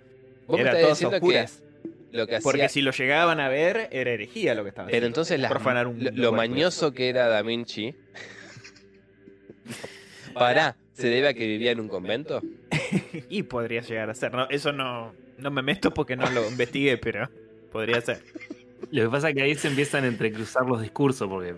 [0.46, 1.62] Vos era todo oscuras.
[1.62, 2.68] que lo que Porque hacía...
[2.68, 5.06] si lo llegaban a ver, era herejía lo que estaba Pero haciendo.
[5.06, 7.94] entonces las- Profanar un lo, lo mañoso que era Da Vinci...
[10.34, 12.42] Pará, ¿se debe a que vivía en un convento?
[13.30, 14.32] Y podría llegar a ser.
[14.32, 17.28] No, eso no, no me meto porque no lo investigué, pero
[17.70, 18.22] podría ser.
[18.90, 21.54] Lo que pasa es que ahí se empiezan a entrecruzar los discursos, porque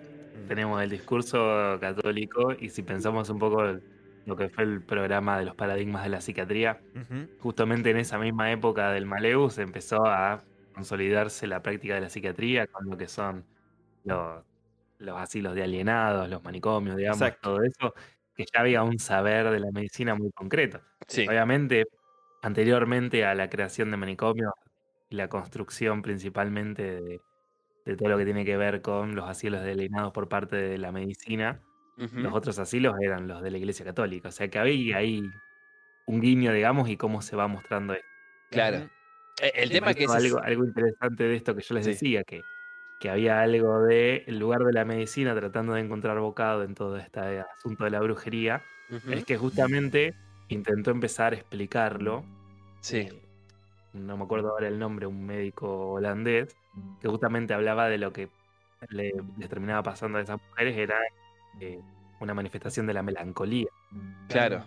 [0.49, 3.63] tenemos el discurso católico y si pensamos un poco
[4.27, 6.81] lo que fue el programa de los paradigmas de la psiquiatría,
[7.39, 10.43] justamente en esa misma época del Maleus empezó a
[10.75, 13.45] consolidarse la práctica de la psiquiatría con lo que son
[14.05, 14.43] los,
[14.99, 17.55] los asilos de alienados, los manicomios, digamos, Exacto.
[17.55, 17.95] todo eso,
[18.45, 20.81] que ya había un saber de la medicina muy concreto.
[21.07, 21.27] Sí.
[21.29, 21.85] Obviamente,
[22.43, 24.53] anteriormente a la creación de manicomios
[25.09, 27.21] y la construcción principalmente de,
[27.85, 30.79] de todo lo que tiene que ver con los asilos de alienados por parte de
[30.79, 31.61] la medicina,
[31.97, 34.29] los otros asilos eran los de la Iglesia Católica.
[34.31, 35.23] O sea que había ahí
[36.07, 38.07] un guiño, digamos, y cómo se va mostrando esto.
[38.51, 38.89] Claro.
[39.43, 40.11] Eh, El tema que es...
[40.11, 41.91] algo, algo interesante de esto que yo les Sí.
[41.91, 42.41] decía, que,
[43.01, 46.97] que había algo de el lugar de la medicina tratando de encontrar bocado en todo
[46.99, 48.63] este asunto de la brujería,
[49.09, 50.15] es que justamente
[50.49, 52.25] intentó empezar a explicarlo.
[52.81, 52.99] Sí.
[52.99, 53.23] eh,
[53.95, 56.57] no me acuerdo ahora el nombre, un médico holandés,
[57.01, 58.29] que justamente hablaba de lo que
[58.91, 60.99] le, les terminaba pasando a esas mujeres, era
[61.61, 61.81] eh,
[62.21, 63.69] una manifestación de la melancolía.
[64.29, 64.57] Claro.
[64.59, 64.65] La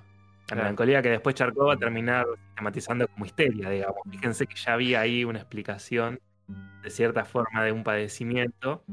[0.48, 0.64] Claro.
[0.64, 4.02] melancolía que después Charcot va a terminar sistematizando como histeria, digamos.
[4.12, 6.20] Fíjense que ya había ahí una explicación
[6.82, 8.84] de cierta forma de un padecimiento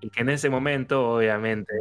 [0.00, 1.72] y que en ese momento, obviamente,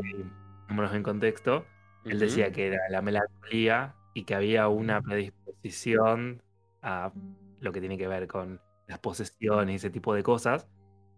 [0.67, 1.65] pongámonos en contexto,
[2.05, 6.41] él decía que era la melancolía y que había una predisposición
[6.81, 7.11] a
[7.59, 10.67] lo que tiene que ver con las posesiones y ese tipo de cosas.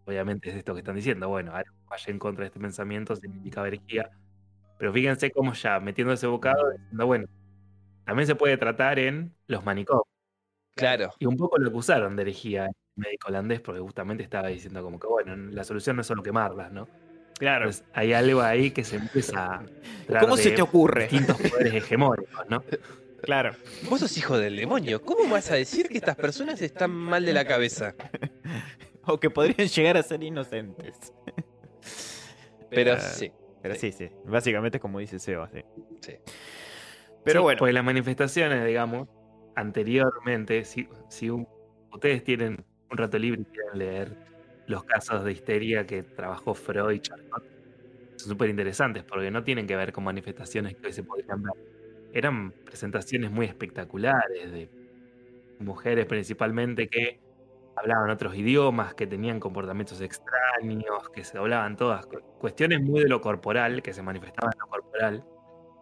[0.06, 1.30] Obviamente es esto que están diciendo.
[1.30, 4.10] Bueno, que vaya en contra de este pensamiento significa herejía.
[4.78, 7.28] Pero fíjense cómo ya metiendo ese bocado, diciendo, bueno,
[8.06, 10.08] también se puede tratar en los manicomios.
[10.76, 11.12] Claro.
[11.20, 15.08] Y un poco lo acusaron de herejía médico holandés porque justamente estaba diciendo como que,
[15.08, 16.88] bueno, la solución no es solo quemarlas, ¿no?
[17.40, 17.66] Claro.
[17.66, 19.66] Entonces, hay algo ahí que se empieza a...
[20.20, 21.08] ¿Cómo se te ocurre?
[21.08, 22.64] Distintos poderes hegemónicos, ¿no?
[23.22, 23.52] Claro.
[23.88, 25.00] Vos sos hijo del demonio.
[25.04, 27.94] ¿Cómo vas a decir que estas personas están mal de la cabeza?
[29.06, 31.14] O que podrían llegar a ser inocentes.
[32.70, 33.32] Pero sí.
[33.62, 34.10] Pero sí, sí.
[34.26, 35.62] Básicamente es como dice Seba, sí.
[36.02, 36.14] Sí.
[37.24, 37.60] Pero Sí, bueno.
[37.60, 39.08] Porque las manifestaciones, digamos,
[39.56, 41.48] anteriormente, si, si un-
[41.92, 44.18] ustedes tienen un rato libre y quieren leer
[44.68, 47.44] los casos de histeria que trabajó Freud y Charcot,
[48.18, 51.54] son súper interesantes porque no tienen que ver con manifestaciones que hoy se podrían ver.
[52.14, 54.70] Eran presentaciones muy espectaculares de
[55.60, 57.20] mujeres principalmente que
[57.76, 63.10] hablaban otros idiomas, que tenían comportamientos extraños, que se hablaban todas cu- cuestiones muy de
[63.10, 65.24] lo corporal, que se manifestaban en lo corporal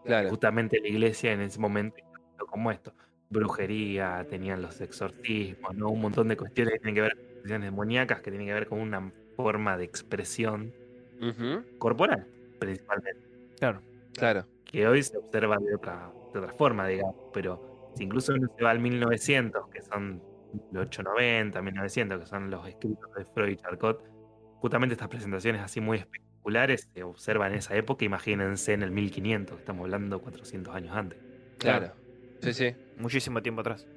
[0.05, 0.29] Claro.
[0.29, 1.97] justamente la iglesia en ese momento
[2.49, 2.93] como esto.
[3.29, 5.89] Brujería, tenían los exorcismos, ¿no?
[5.89, 8.67] Un montón de cuestiones que tienen que ver con cuestiones demoníacas, que tienen que ver
[8.67, 10.73] con una forma de expresión
[11.77, 12.27] corporal,
[12.59, 13.21] principalmente,
[13.57, 13.81] Claro.
[14.13, 14.45] Claro.
[14.65, 18.63] que hoy se observa de otra, de otra forma, digamos, pero si incluso uno se
[18.63, 20.21] va al 1900, que son
[20.71, 24.03] los 890, 1900, que son los escritos de Freud y Charcot,
[24.59, 29.59] justamente estas presentaciones así muy espectaculares se observan en esa época, imagínense en el 1500,
[29.59, 31.19] estamos hablando 400 años antes.
[31.57, 31.93] Claro.
[32.41, 32.75] Sí, sí.
[32.97, 33.87] Muchísimo tiempo atrás.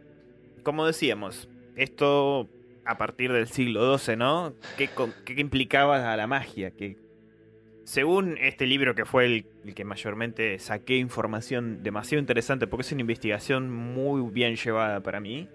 [0.63, 2.49] Como decíamos, esto
[2.85, 4.55] a partir del siglo XII, ¿no?
[4.77, 4.89] ¿Qué,
[5.25, 6.73] qué implicaba a la magia?
[6.73, 6.97] Que
[7.85, 12.93] según este libro que fue el, el que mayormente saqué información demasiado interesante, porque es
[12.93, 15.49] una investigación muy bien llevada para mí,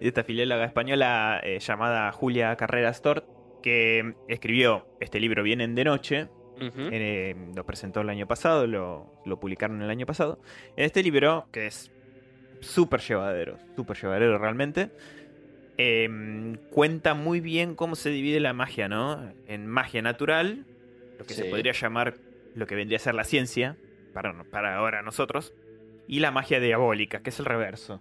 [0.00, 3.24] de esta filóloga española eh, llamada Julia Carreras Tort,
[3.62, 6.28] que escribió este libro Vienen de Noche,
[6.60, 10.40] eh, lo presentó el año pasado, lo, lo publicaron el año pasado.
[10.76, 11.90] En este libro, que es
[12.64, 14.90] súper llevadero, súper llevadero realmente,
[15.76, 16.08] eh,
[16.70, 19.34] cuenta muy bien cómo se divide la magia, ¿no?
[19.46, 20.66] En magia natural,
[21.18, 22.16] lo que se podría llamar
[22.54, 23.76] lo que vendría a ser la ciencia,
[24.12, 25.52] para, para ahora nosotros,
[26.06, 28.00] y la magia diabólica, que es el reverso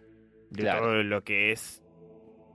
[0.49, 0.81] de Claro.
[0.85, 1.81] todo lo que es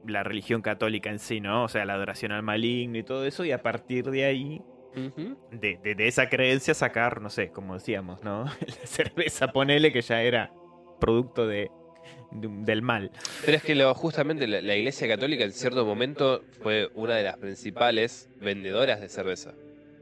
[0.07, 1.65] la religión católica en sí, ¿no?
[1.65, 4.61] O sea, la adoración al maligno y todo eso, y a partir de ahí
[5.51, 8.45] de, de- de esa creencia sacar, no sé, como decíamos, ¿no?
[8.61, 10.53] La cerveza, ponele que ya era
[11.01, 11.71] producto de-
[12.31, 13.11] del mal.
[13.45, 17.23] Pero es que lo, justamente la, la Iglesia Católica en cierto momento fue una de
[17.25, 19.55] las principales vendedoras de cerveza,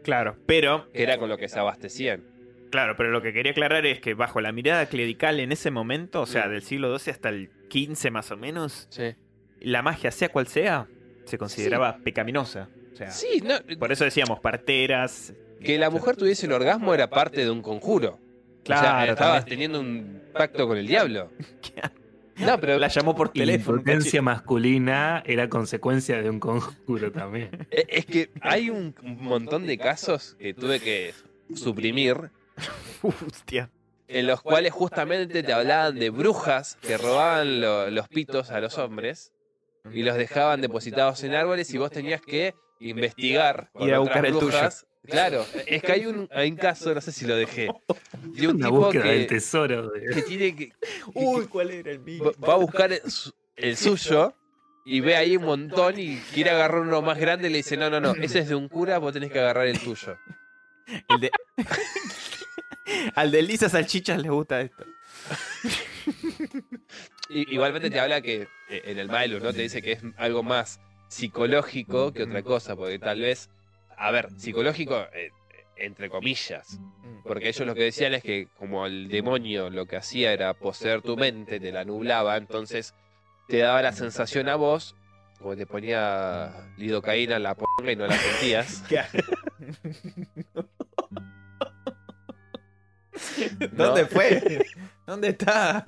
[0.02, 2.22] Claro, pero, que era con lo que se abastecían.
[2.70, 6.22] claro, pero lo que quería aclarar es que bajo la mirada clerical en ese momento,
[6.22, 6.50] o sea, Mm.
[6.50, 9.14] del siglo XII hasta el XV más o menos, Sí.
[9.60, 10.86] la magia, sea cual sea,
[11.24, 12.68] se consideraba pecaminosa.
[12.92, 15.32] O sea, Sí, no, por eso decíamos parteras.
[15.62, 18.18] que la mujer tuviese el orgasmo era parte de un conjuro.
[18.74, 19.70] O sea, Claro, estabas también.
[19.70, 21.30] teniendo un pacto con el diablo.
[22.38, 23.78] No, pero La llamó por Y la teléfono.
[23.78, 27.66] impotencia masculina era consecuencia de un conjuro también.
[27.70, 31.14] e- es que hay un montón de casos que tuve que
[31.54, 32.30] suprimir
[33.02, 33.70] Hostia.
[34.08, 38.76] en los cuales justamente te hablaban de brujas que robaban lo- los pitos a los
[38.76, 39.32] hombres
[39.90, 44.14] y los dejaban depositados en árboles y vos tenías que investigar con Ir a otras
[44.14, 44.46] buscar el tuyo.
[44.48, 44.86] brujas.
[45.06, 47.70] Claro, es que hay un, hay un caso, no sé si lo dejé,
[48.32, 49.90] de un Una tipo búsqueda del que, tesoro.
[49.90, 50.72] de- que tiene que,
[51.14, 52.32] Uy, ¿cuál era el mío?
[52.46, 54.34] va a buscar el, su- el suyo
[54.84, 57.90] y ve ahí un montón y quiere agarrar uno más grande y le dice, no,
[57.90, 60.16] no, no, ese es de un cura, vos tenés que agarrar el tuyo.
[61.08, 61.30] El de...
[63.16, 64.84] Al de Lisa Salchichas le gusta esto.
[67.28, 69.52] Y- igualmente te habla que eh, en el Malus, ¿no?
[69.52, 73.50] Te dice que es algo más psicológico que otra cosa, porque tal vez,
[73.96, 75.30] a ver, psicológico eh,
[75.76, 76.80] entre comillas,
[77.24, 81.02] porque ellos lo que decían es que como el demonio lo que hacía era poseer
[81.02, 82.94] tu mente, te la nublaba, entonces
[83.48, 84.96] te daba la sensación a vos,
[85.38, 88.82] como te ponía lidocaína en la ponga y no la sentías.
[93.72, 94.64] ¿Dónde fue?
[95.06, 95.84] ¿Dónde está?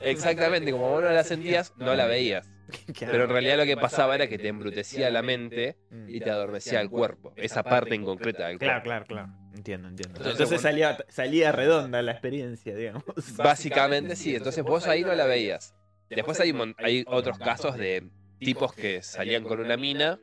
[0.00, 2.48] Exactamente, como vos no la sentías, no la veías.
[3.00, 6.80] Pero en realidad lo que pasaba era que te embrutecía la mente y te adormecía
[6.80, 9.06] el cuerpo, esa parte en concreta del Claro, cuerpo.
[9.06, 9.48] claro, claro.
[9.56, 10.16] Entiendo, entiendo.
[10.18, 10.62] Entonces, Entonces bueno.
[10.62, 13.04] salía, salía redonda la experiencia, digamos.
[13.36, 15.74] Básicamente sí, entonces vos ahí no la veías.
[16.10, 18.08] Después hay, hay otros casos de
[18.38, 20.18] tipos que salían con una mina,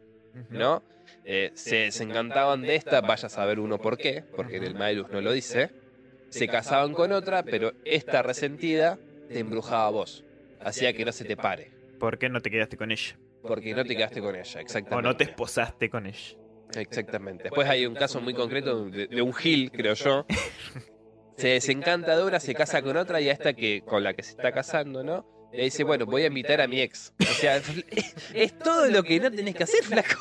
[0.49, 0.83] ¿no?
[1.23, 4.75] Eh, se, se encantaban de esta, vaya a saber uno por qué, porque en el
[4.75, 5.71] Maelus no lo dice.
[6.29, 8.97] Se casaban con otra, pero esta resentida
[9.29, 10.23] te embrujaba a vos.
[10.61, 13.17] Hacía que no se te pare, ¿Por qué no te quedaste con ella?
[13.47, 15.07] porque no te quedaste con ella, O exactamente.
[15.07, 16.37] no te esposaste con ella.
[16.75, 17.43] Exactamente.
[17.43, 20.25] Después hay un caso muy concreto de, de un Gil, creo yo,
[21.37, 24.23] se desencanta de una, se casa con otra y a esta que con la que
[24.23, 25.49] se está casando, ¿no?
[25.53, 27.13] Le dice, bueno, voy a invitar a mi ex.
[27.19, 27.61] O sea,
[28.33, 30.19] es todo lo que no tenés que hacer, flaco.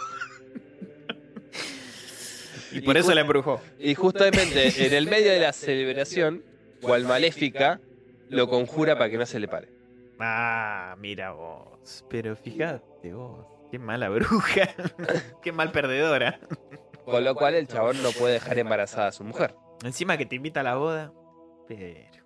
[2.71, 3.61] Y por eso la embrujó.
[3.79, 6.45] Y justamente en el medio de la celebración,
[6.81, 7.81] cual maléfica,
[8.29, 9.69] lo conjura para que no se le pare.
[10.21, 12.05] Ah, mira vos.
[12.09, 13.47] Pero fíjate vos.
[13.71, 14.69] Qué mala bruja.
[15.43, 16.39] Qué mal perdedora.
[17.05, 19.55] Con lo cual el chabón no puede dejar embarazada a su mujer.
[19.85, 21.13] Encima que te invita a la boda.
[21.69, 22.25] Pero.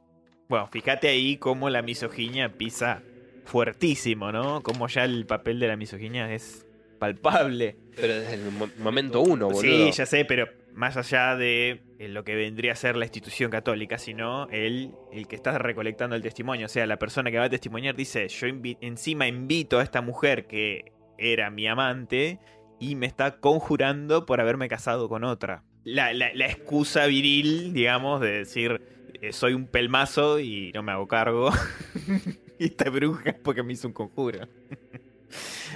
[0.48, 3.02] Bueno, fíjate ahí cómo la misoginia pisa
[3.44, 4.62] fuertísimo, ¿no?
[4.62, 6.66] Cómo ya el papel de la misoginia es
[6.98, 7.76] palpable.
[7.96, 9.60] Pero desde el mo- momento uno, boludo.
[9.62, 13.50] Sí, ya sé, pero más allá de eh, lo que vendría a ser la institución
[13.50, 16.66] católica, sino el, el que está recolectando el testimonio.
[16.66, 20.00] O sea, la persona que va a testimoniar dice, yo invi- encima invito a esta
[20.00, 22.38] mujer que era mi amante
[22.78, 25.64] y me está conjurando por haberme casado con otra.
[25.84, 28.80] La, la- la excusa viril, digamos, de decir,
[29.20, 31.50] eh, soy un pelmazo y no me hago cargo.
[32.58, 34.46] y esta bruja es porque me hizo un conjuro.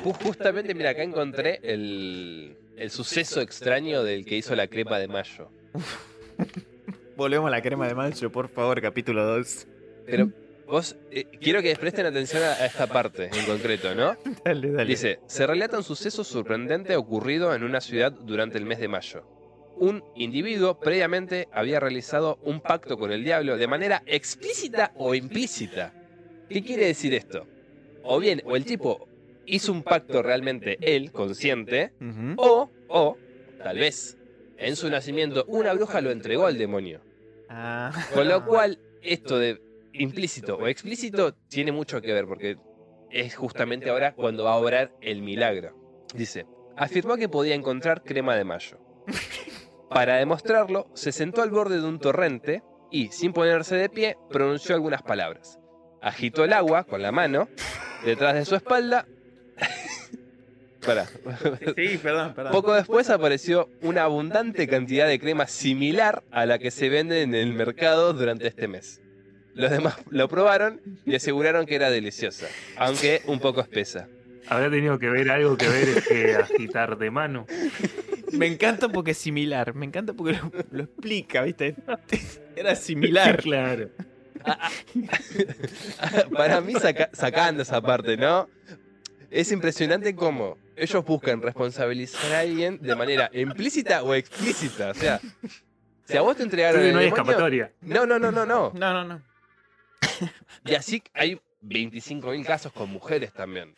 [0.05, 5.09] Ju- Justamente, mira, acá encontré el, el suceso extraño del que hizo la crepa de
[5.09, 5.51] mayo.
[7.17, 9.67] Volvemos a la crema de mayo, por favor, capítulo 2.
[10.07, 10.31] Pero
[10.67, 14.17] vos, eh, quiero que presten atención a, esta parte en concreto, ¿no?
[14.45, 14.89] Dale, dale.
[14.89, 19.25] Dice, se relata un suceso sorprendente ocurrido en una ciudad durante el mes de mayo.
[19.77, 25.93] Un individuo previamente había realizado un pacto con el diablo de manera explícita o implícita.
[26.49, 27.47] ¿Qué quiere decir esto?
[28.03, 29.09] O bien, o el tipo
[29.47, 31.93] hizo un pacto realmente él, consciente,
[32.37, 33.17] o, o,
[33.63, 34.17] tal vez,
[34.63, 37.01] en su nacimiento una bruja lo entregó al demonio.
[37.49, 37.93] Ah.
[38.15, 39.61] Con lo cual, esto de
[39.93, 42.57] implícito o explícito tiene mucho que ver, porque
[43.11, 45.77] es justamente ahora cuando va a obrar el milagro.
[46.15, 46.47] Dice,
[46.77, 48.79] afirmó que podía encontrar crema de mayo.
[49.91, 54.75] Para demostrarlo, se sentó al borde de un torrente y, sin ponerse de pie, pronunció
[54.75, 55.59] algunas palabras.
[56.01, 57.49] Agitó el agua con la mano
[58.05, 59.07] detrás de su espalda.
[60.85, 61.07] Pará.
[61.77, 62.53] Sí, perdón, perdón.
[62.53, 67.35] Poco después apareció una abundante cantidad de crema similar a la que se vende en
[67.35, 69.01] el mercado durante este mes.
[69.55, 74.09] Los demás lo probaron y aseguraron que era deliciosa, aunque un poco espesa.
[74.49, 77.47] Habrá tenido que ver algo que ver este agitar de mano.
[78.33, 79.75] Me encanta porque es similar.
[79.75, 81.77] Me encanta porque lo, lo explica, ¿viste?
[82.57, 83.41] Era similar.
[83.41, 83.89] Claro.
[86.37, 88.49] Para mí, saca- sacando esa parte, ¿no?
[89.31, 94.91] Es impresionante cómo ellos buscan responsabilizar a alguien de manera implícita o explícita.
[94.91, 95.21] O sea,
[96.05, 97.73] si a vos te entregaron no hay demonio- escapatoria.
[97.81, 98.73] No, no, no, no, no.
[98.75, 99.23] No, no, no.
[100.65, 103.75] Y así hay 25.000 casos con mujeres también.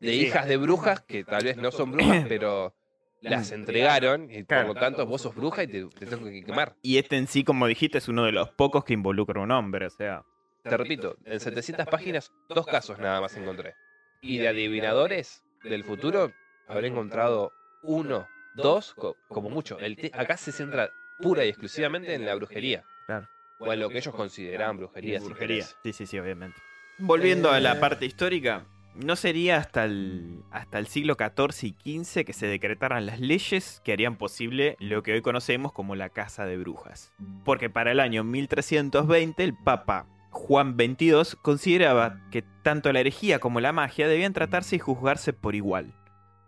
[0.00, 2.74] De hijas de brujas que tal vez no son brujas, pero
[3.20, 4.68] las entregaron y Claro.
[4.68, 6.74] por lo tanto vos sos bruja y te, te tengo que quemar.
[6.82, 9.50] Y este en sí, como dijiste, es uno de los pocos que involucra a un
[9.50, 9.86] hombre.
[9.86, 10.22] O sea,
[10.62, 13.74] Te repito, en 700 páginas, dos casos nada más encontré.
[14.22, 16.32] Y de adivinadores del futuro,
[16.68, 17.52] habré encontrado
[17.82, 19.78] uno, dos, co- como mucho.
[19.78, 22.84] El te- acá se centra pura y exclusivamente en la brujería.
[23.06, 23.28] Claro.
[23.58, 25.18] O en lo que ellos consideraban brujería.
[25.20, 25.56] si brujería.
[25.64, 25.76] querés.
[25.82, 26.58] Sí, sí, sí, obviamente.
[26.98, 27.60] Volviendo a Eh.
[27.60, 32.46] la parte histórica, no sería hasta el, hasta el siglo XIV y XV que se
[32.46, 37.12] decretaran las leyes que harían posible lo que hoy conocemos como la Casa de Brujas.
[37.44, 43.60] Porque para el año 1320 el Papa Juan XXII consideraba que tanto la herejía como
[43.60, 45.92] la magia debían tratarse y juzgarse por igual,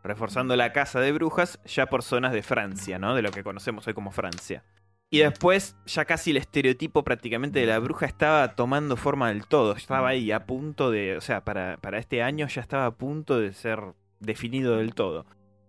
[0.03, 3.15] reforzando la Casa de Brujas ya por zonas de Francia, ¿no?
[3.15, 4.65] De lo que conocemos hoy como Francia.
[5.11, 9.73] Y después, ya casi el estereotipo prácticamente de la bruja estaba tomando forma del todo.
[9.73, 11.19] Estaba ahí a punto de.
[11.19, 13.79] O sea, para, para este año ya estaba a punto de ser
[14.21, 15.27] definido del todo.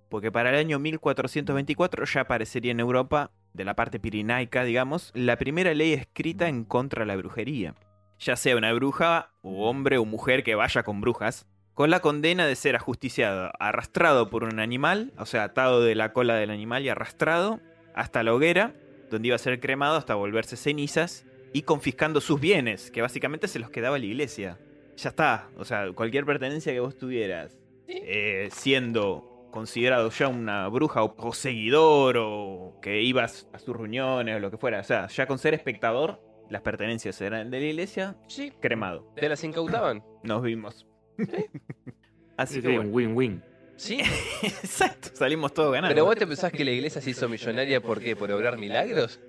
[0.07, 5.37] Porque para el año 1424 ya aparecería en Europa, de la parte pirinaica, digamos, la
[5.37, 7.75] primera ley escrita en contra de la brujería.
[8.19, 12.45] Ya sea una bruja, o hombre o mujer que vaya con brujas, con la condena
[12.45, 16.83] de ser ajusticiado, arrastrado por un animal, o sea, atado de la cola del animal
[16.83, 17.59] y arrastrado
[17.95, 18.73] hasta la hoguera,
[19.09, 23.59] donde iba a ser cremado hasta volverse cenizas, y confiscando sus bienes, que básicamente se
[23.59, 24.57] los quedaba la iglesia.
[24.97, 27.57] Ya está, o sea, cualquier pertenencia que vos tuvieras,
[27.87, 34.35] eh, siendo considerado ya una bruja o, o seguidor, o que ibas a sus reuniones
[34.35, 36.19] o lo que fuera, o sea, ya con ser espectador,
[36.53, 39.11] las pertenencias eran de la iglesia, Sí, cremado.
[39.15, 40.03] te las incautaban.
[40.23, 40.87] Nos vimos.
[42.37, 43.43] Así Sí, que win-win.
[43.75, 43.99] Sí,
[44.43, 45.93] Exacto, salimos todos ganando.
[45.93, 48.15] pero vos te pensás que la iglesia se hizo millonaria por qué?
[48.15, 49.19] ¿Por obrar milagros?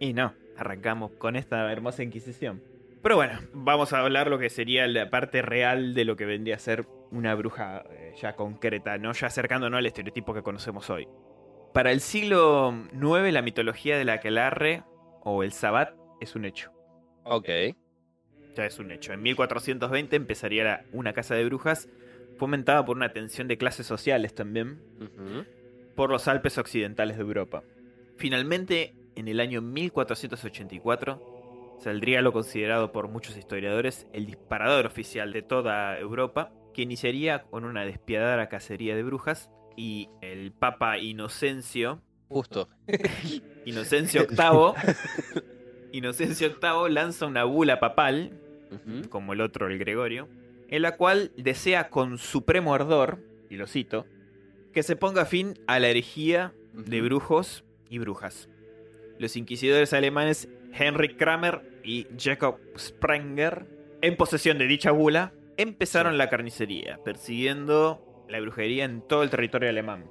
[0.00, 2.62] Y no, arrancamos con esta hermosa Inquisición.
[3.02, 6.54] Pero bueno, vamos a hablar lo que sería la parte real de lo que vendría
[6.54, 11.08] a ser una bruja eh, ya concreta, no ya acercándonos al estereotipo que conocemos hoy.
[11.74, 14.84] Para el siglo IX, la mitología de la aquelarre
[15.24, 15.90] o el sabbat
[16.22, 16.70] es un hecho.
[17.24, 17.48] Ok.
[18.54, 19.12] Ya es un hecho.
[19.12, 21.88] En 1420 empezaría la- una casa de brujas
[22.36, 24.80] fomentada por una tensión de clases sociales también
[25.94, 27.62] por los Alpes occidentales de Europa.
[28.16, 31.20] Finalmente, en el año 1484,
[31.80, 37.64] saldría lo considerado por muchos historiadores el disparador oficial de toda Europa, que iniciaría con
[37.64, 42.68] una despiadada cacería de brujas y el Papa Inocencio, Justo.
[43.66, 45.42] Inocencio VIII,
[45.92, 48.32] Inocencio VIII lanza una bula papal
[49.10, 50.28] como el otro, el Gregorio,
[50.68, 53.18] en la cual desea con supremo ardor,
[53.50, 54.06] y lo cito,
[54.72, 58.48] que se ponga fin a la herejía de brujos y brujas.
[59.18, 63.66] Los inquisidores alemanes Henrik Kramer y Jacob Sprenger,
[64.00, 66.18] en posesión de dicha bula, empezaron Sí.
[66.18, 70.06] la carnicería, persiguiendo la brujería en todo el territorio alemán.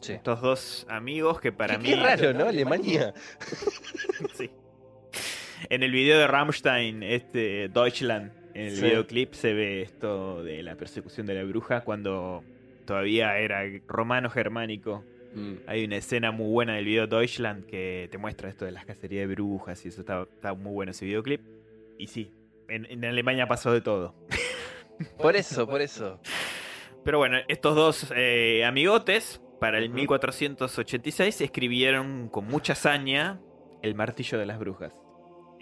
[0.00, 0.12] Sí.
[0.12, 1.88] Estos dos amigos que para Qué- mí...
[1.88, 2.44] Qué raro, ¿no?
[2.46, 3.14] Alemania.
[4.34, 4.50] Sí.
[5.68, 8.82] En el video de Rammstein, este Deutschland, en el Sí.
[8.82, 12.44] videoclip se ve esto de la persecución de la bruja cuando
[12.84, 15.04] todavía era romano-germánico.
[15.34, 15.52] Mm.
[15.66, 19.26] Hay una escena muy buena del video Deutschland que te muestra esto de las cacerías
[19.28, 21.40] de brujas y eso está, está muy bueno ese videoclip.
[21.98, 22.30] Y sí,
[22.68, 24.14] en, en Alemania pasó de todo.
[25.18, 26.20] Por eso, por eso.
[27.04, 29.94] Pero bueno, estos dos eh, amigotes, para el Ujú.
[29.94, 33.40] 1486, escribieron con mucha hazaña
[33.82, 34.92] El martillo de las brujas.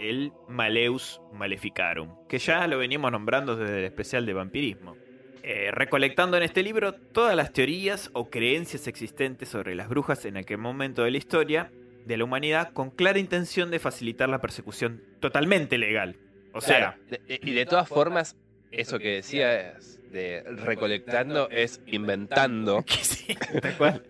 [0.01, 4.97] El Maleus Maleficarum, que ya lo veníamos nombrando desde el especial de vampirismo.
[5.43, 10.37] Eh, recolectando en este libro todas las teorías o creencias existentes sobre las brujas en
[10.37, 11.71] aquel momento de la historia
[12.05, 16.17] de la humanidad con clara intención de facilitar la persecución totalmente legal.
[16.53, 18.37] O sea, Claro, y de todas formas,
[18.71, 22.85] eso que decías de recolectando es inventando.
[22.89, 23.37] sí,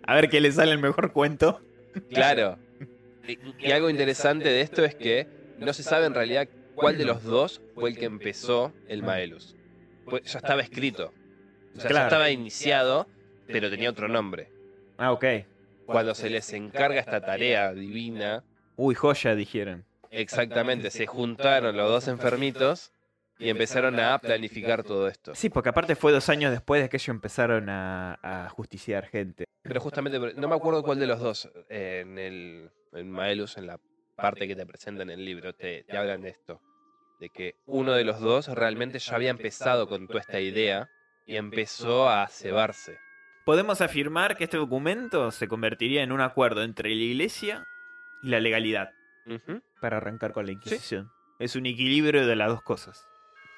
[0.03, 1.61] a ver qué le sale el mejor cuento.
[2.12, 2.59] Claro.
[3.26, 7.04] Y, y algo interesante de esto es que no se sabe en realidad cuál de
[7.04, 9.56] los dos fue el que empezó el Maelus.
[10.06, 11.12] Pues ya estaba escrito.
[11.76, 11.94] O sea, Claro.
[11.94, 13.06] ya estaba iniciado,
[13.46, 14.50] pero tenía otro nombre.
[14.98, 15.24] Ah, ok.
[15.86, 18.44] Cuando se les encarga esta tarea divina,
[18.76, 19.84] Uy, joya, dijeron.
[20.11, 22.92] exactamente, se juntaron los dos enfermitos
[23.38, 25.34] y empezaron a planificar todo esto.
[25.34, 29.44] Sí, porque aparte fue dos años después de que ellos empezaron a, a justiciar gente.
[29.62, 33.66] Pero justamente, no me acuerdo cuál de los dos, eh, en el en Maelus, en
[33.66, 33.78] la
[34.20, 36.60] parte que te presentan en el libro, te, te hablan de esto.
[37.18, 40.88] De que uno de los dos realmente ya había empezado con toda esta idea
[41.26, 42.98] y empezó a cebarse.
[43.44, 47.66] Podemos afirmar que este documento se convertiría en un acuerdo entre la iglesia
[48.22, 48.90] y la legalidad
[49.80, 51.10] para arrancar con la Inquisición.
[51.38, 53.06] Es un equilibrio de las dos cosas.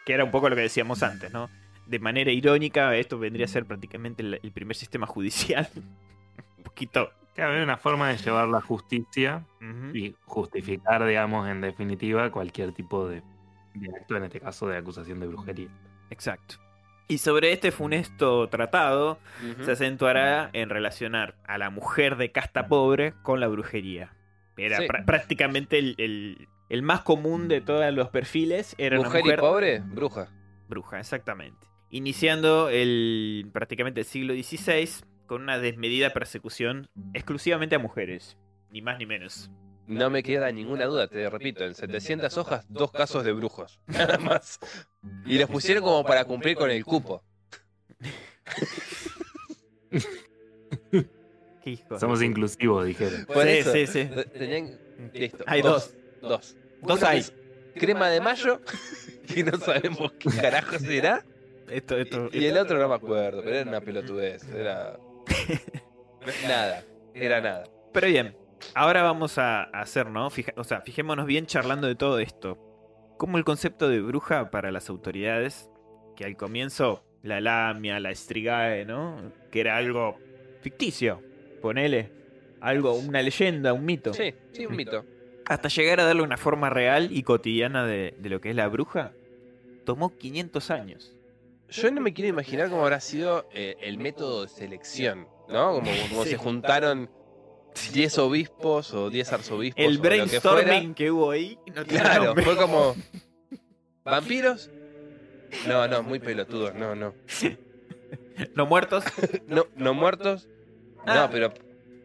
[0.04, 1.48] Que era un poco lo que decíamos antes, ¿no?
[1.86, 5.68] De manera irónica, esto vendría a ser prácticamente el primer sistema judicial.
[6.56, 7.10] un poquito.
[7.35, 9.45] Que había una forma de llevar la justicia
[9.95, 13.22] y justificar, digamos, en definitiva, cualquier tipo de,
[13.74, 15.68] de acto, en este caso de acusación de brujería.
[16.11, 16.57] Exacto.
[17.09, 19.18] Y sobre este funesto tratado,
[19.64, 24.14] se acentuará en relacionar a la mujer de casta pobre con la brujería.
[24.57, 24.87] Era Sí.
[25.07, 28.74] prácticamente el, el- el más común de todos los perfiles.
[28.78, 30.28] Era una Mujer, mujer y pobre, bruja.
[30.68, 31.66] bruja, exactamente.
[31.91, 34.89] Iniciando el prácticamente el siglo XVI
[35.33, 38.37] con una desmedida persecución exclusivamente a mujeres.
[38.70, 39.51] Ni más ni menos.
[39.87, 43.80] No me queda ninguna duda, te repito, en 700 hojas, dos casos de brujos.
[43.87, 44.61] Nada más.
[45.24, 47.24] Y los pusieron como para cumplir con el cupo.
[51.62, 53.24] Qué hijo de Somos inclusivos, dijeron.
[53.24, 54.11] Por Sí, eso, sí, sí.
[54.35, 54.78] Tenían.
[55.14, 55.45] Listo.
[55.47, 55.95] Hay dos.
[56.20, 56.59] Dos.
[56.83, 57.24] Dos hay.
[57.74, 58.61] Crema de mayo,
[59.35, 61.24] que no sabemos qué carajo será.
[61.70, 64.46] Esto, esto, Y el otro no me acuerdo, pero era una pelotudez.
[64.50, 64.99] Era.
[66.46, 66.84] Nada.
[67.14, 67.64] Era nada.
[67.92, 68.36] Pero bien,
[68.74, 70.30] ahora vamos a hacer, ¿no?
[70.30, 72.58] Fija- o sea, fijémonos bien charlando de todo esto.
[73.18, 75.68] Como el concepto de bruja para las autoridades,
[76.16, 79.32] que al comienzo la lamia, la estrigae, ¿no?
[79.50, 80.16] Que era algo
[80.60, 81.22] ficticio,
[81.60, 82.10] ponele.
[82.60, 84.14] Algo, una leyenda, un mito.
[84.14, 85.04] Sí, sí, un mito.
[85.46, 88.68] Hasta llegar a darle una forma real y cotidiana de, de lo que es la
[88.68, 89.12] bruja,
[89.84, 91.16] tomó 500 años.
[91.72, 95.74] Yo no me quiero imaginar cómo habrá sido eh, el método de selección, ¿no?
[95.74, 96.30] Como, como Sí.
[96.30, 97.11] se juntaron
[97.92, 99.84] 10 obispos o 10 arzobispos.
[99.84, 100.57] El o lo que fuera.
[100.57, 102.94] brainstorming que, hubo ahí no Claro, fue como.
[104.04, 104.70] ¿Vampiros?
[105.66, 107.14] No, no, muy pelotudos, no, no.
[108.54, 109.04] ¿No muertos?
[109.46, 110.49] No, no muertos.
[111.07, 111.14] Ah.
[111.14, 111.53] No, pero.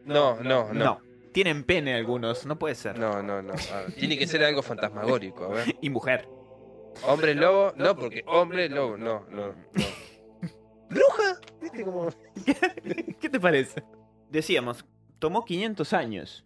[0.05, 0.73] No, no, no.
[0.73, 1.01] No.
[1.33, 2.97] Tienen pene algunos, no puede ser.
[2.97, 3.53] No, no, no.
[3.53, 5.75] Ver, tiene que ser algo fantasmagórico, a ver.
[5.81, 6.27] Y mujer.
[7.05, 9.55] Hombre lobo, no, porque hombre lobo, no, no, no.
[10.89, 11.39] ¿Bruja?
[13.19, 13.83] ¿Qué te parece?
[14.29, 14.85] Decíamos,
[15.19, 16.45] tomó 500 años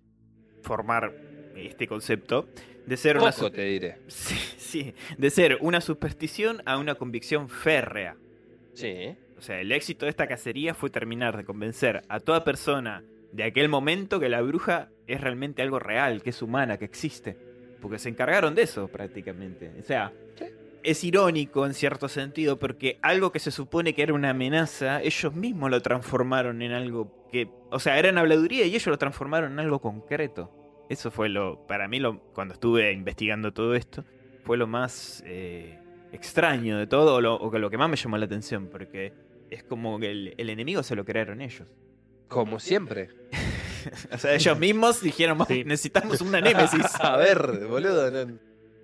[0.64, 1.14] formar
[1.56, 2.48] este concepto,
[2.86, 4.02] De ser una Poco su- te diré.
[4.07, 8.15] sí, sí, de ser una superstición a una convicción férrea.
[8.73, 9.15] Sí.
[9.38, 13.44] O sea, el éxito de esta cacería fue terminar de convencer a toda persona de
[13.44, 17.38] aquel momento que la bruja es realmente algo real, que es humana, que existe.
[17.82, 19.72] Porque se encargaron de eso prácticamente.
[19.80, 20.45] O sea, Sí.
[20.84, 25.34] es irónico en cierto sentido porque algo que se supone que era una amenaza, ellos
[25.34, 27.49] mismos lo transformaron en algo que...
[27.72, 30.52] O sea, era habladuría y ellos lo transformaron en algo concreto.
[30.90, 31.66] Eso fue lo...
[31.68, 34.06] Para mí, lo, cuando estuve investigando todo esto,
[34.44, 35.80] fue lo más eh,
[36.12, 39.14] extraño de todo, o lo, o lo que más me llamó la atención, porque
[39.49, 41.68] es como que el, el enemigo se lo crearon ellos.
[42.28, 43.10] Como siempre.
[44.14, 45.64] O sea, ellos mismos dijeron, "Vamos, Sí.
[45.64, 46.86] necesitamos una némesis.
[47.02, 48.12] A ver, boludo.
[48.12, 48.38] no-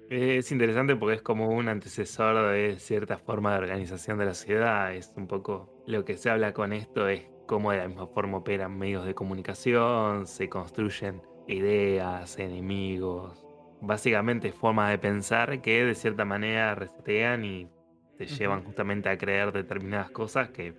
[0.09, 4.93] Es interesante porque es como un antecesor de cierta forma de organización de la sociedad.
[4.93, 8.37] Es un poco lo que se habla con esto, es cómo de la misma forma
[8.37, 13.45] operan medios de comunicación, se construyen ideas, enemigos,
[13.81, 17.69] básicamente formas de pensar que de cierta manera resetean y
[18.17, 20.73] te llevan justamente a creer determinadas cosas que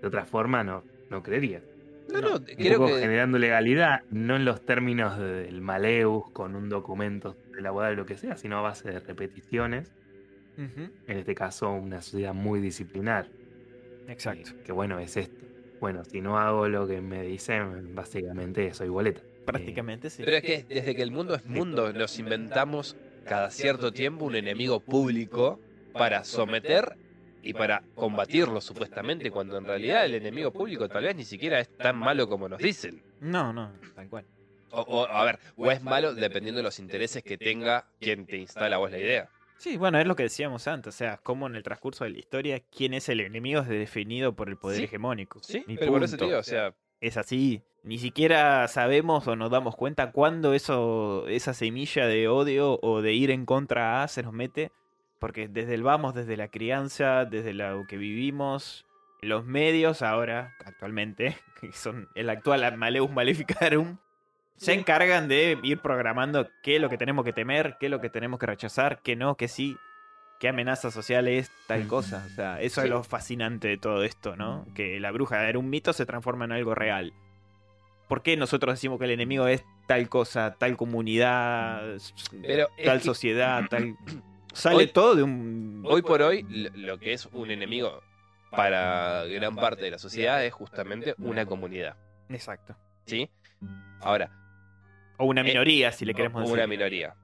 [0.00, 1.62] de otra forma no, no creerías.
[2.12, 3.00] No, no, creo que.
[3.00, 8.16] generando legalidad, no en los términos del Maleus, con un documento elaborado o lo que
[8.16, 9.92] sea, sino a base de repeticiones.
[10.56, 13.28] En este caso, una sociedad muy disciplinar.
[14.08, 14.52] Exacto.
[14.56, 15.44] Que, que bueno, es esto.
[15.80, 19.20] Bueno, si no hago lo que me dicen, básicamente soy boleta.
[19.44, 20.22] Prácticamente sí.
[20.24, 22.96] Pero es que desde que el mundo es mundo, nos inventamos
[23.26, 25.60] cada cierto tiempo un enemigo público
[25.92, 26.96] para someter
[27.42, 31.68] y para combatirlo supuestamente, cuando en realidad el enemigo público tal vez ni siquiera es
[31.76, 33.02] tan malo como nos dicen.
[33.20, 34.24] No, no, tal cual.
[34.70, 38.36] O, o, a ver, o es malo dependiendo de los intereses que tenga quien te
[38.36, 39.28] instala a vos la idea.
[39.58, 42.18] Sí, bueno, es lo que decíamos antes, o sea, cómo en el transcurso de la
[42.18, 45.38] historia, quién es el enemigo es definido por el poder Sí, hegemónico.
[45.42, 46.24] Sí, Y pero por punto.
[46.26, 47.62] digo, o sea, Es así.
[47.82, 53.12] Ni siquiera sabemos o nos damos cuenta cuándo eso, esa semilla de odio o de
[53.14, 54.72] ir en contra a se nos mete.
[55.26, 58.86] Porque desde el vamos, desde la crianza, desde lo que vivimos,
[59.22, 63.96] los medios ahora, actualmente, que son el actual Maleus Maleficarum,
[64.54, 68.00] se encargan de ir programando qué es lo que tenemos que temer, qué es lo
[68.00, 69.76] que tenemos que rechazar, qué no, qué sí,
[70.38, 72.22] qué amenaza social es tal cosa.
[72.24, 72.86] O sea, eso Sí.
[72.86, 74.64] es lo fascinante de todo esto, ¿no?
[74.76, 77.12] Que la bruja era un mito se transforma en algo real.
[78.06, 81.82] ¿Por qué nosotros decimos que el enemigo es tal cosa, tal comunidad,
[82.42, 83.96] Pero tal que- sociedad, tal...
[84.56, 85.82] Sale Hoy- todo de un...
[85.86, 86.42] hoy por hoy
[86.74, 88.02] lo- que es un enemigo
[88.50, 91.96] para gran parte de la sociedad es justamente una comunidad,
[92.30, 92.74] Exacto.
[93.04, 93.28] ¿sí?
[94.00, 94.30] Ahora,
[95.18, 96.54] O una Eh, minoría, si le queremos o decir.
[96.54, 97.14] una minoría.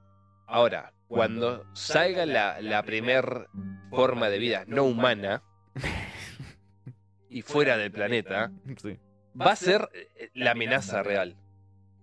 [0.46, 3.48] Ahora, cuando salga la, la primer
[3.90, 5.42] forma de vida no humana
[7.30, 8.98] y fuera del planeta, Sí.
[9.38, 9.88] va a ser
[10.34, 11.36] la amenaza real.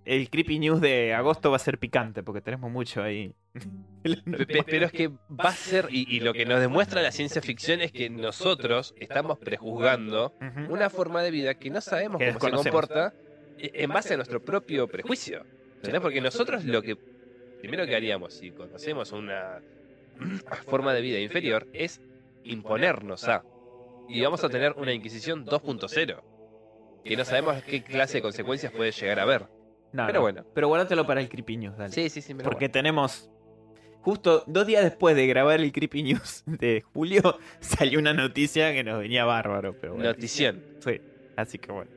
[0.10, 3.34] El Creepy News de agosto va a ser picante, porque tenemos mucho ahí.
[4.04, 4.16] Pe-
[4.48, 7.42] pe- Pero es que va a ser, y, y lo que nos demuestra la ciencia
[7.42, 10.34] ficción es que nosotros estamos prejuzgando
[10.70, 13.14] una forma de vida que no sabemos Que cómo se comporta
[13.58, 15.46] eh, en base a nuestro propio prejuicio.
[15.76, 16.02] ¿Entendés?
[16.02, 16.98] Porque nosotros lo que
[17.60, 19.62] primero que haríamos si conocemos una
[20.66, 22.02] forma de vida inferior es
[22.44, 23.44] imponernos a.
[24.08, 26.22] Y vamos a tener una Inquisición 2.0.
[27.04, 29.59] Que no sabemos qué clase de consecuencias puede llegar a haber.
[29.92, 30.22] No, pero no.
[30.22, 30.46] bueno.
[30.54, 31.94] Pero guárdalo para el Creepy News, dale.
[31.94, 32.34] Sí, sí, sí.
[32.34, 32.72] Porque bueno.
[32.72, 33.30] tenemos.
[34.02, 38.84] Justo dos días después de grabar el Creepy News de julio, salió una noticia que
[38.84, 39.76] nos venía bárbaro.
[39.80, 40.10] Pero bueno.
[40.10, 40.64] Notición.
[40.80, 41.02] Sí,
[41.36, 41.92] así que bueno.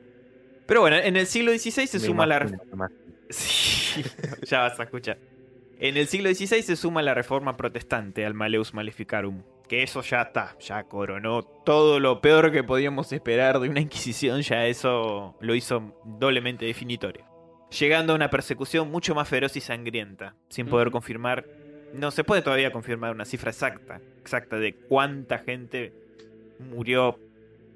[0.65, 2.37] Pero bueno, en el siglo XVI se Me suma la.
[2.37, 2.99] imagino, imagino.
[3.29, 4.03] Sí,
[4.45, 5.17] ya vas a escuchar.
[5.79, 9.43] En el siglo XVI se suma la reforma protestante al Maleus Maleficarum.
[9.67, 14.41] Que eso ya está, ya coronó todo lo peor que podíamos esperar de una Inquisición,
[14.41, 17.25] ya eso lo hizo doblemente definitorio.
[17.79, 21.45] Llegando a una persecución mucho más feroz y sangrienta, sin poder confirmar,
[21.93, 25.91] no se puede todavía confirmar una cifra exacta, exacta de cuánta gente
[26.59, 27.19] murió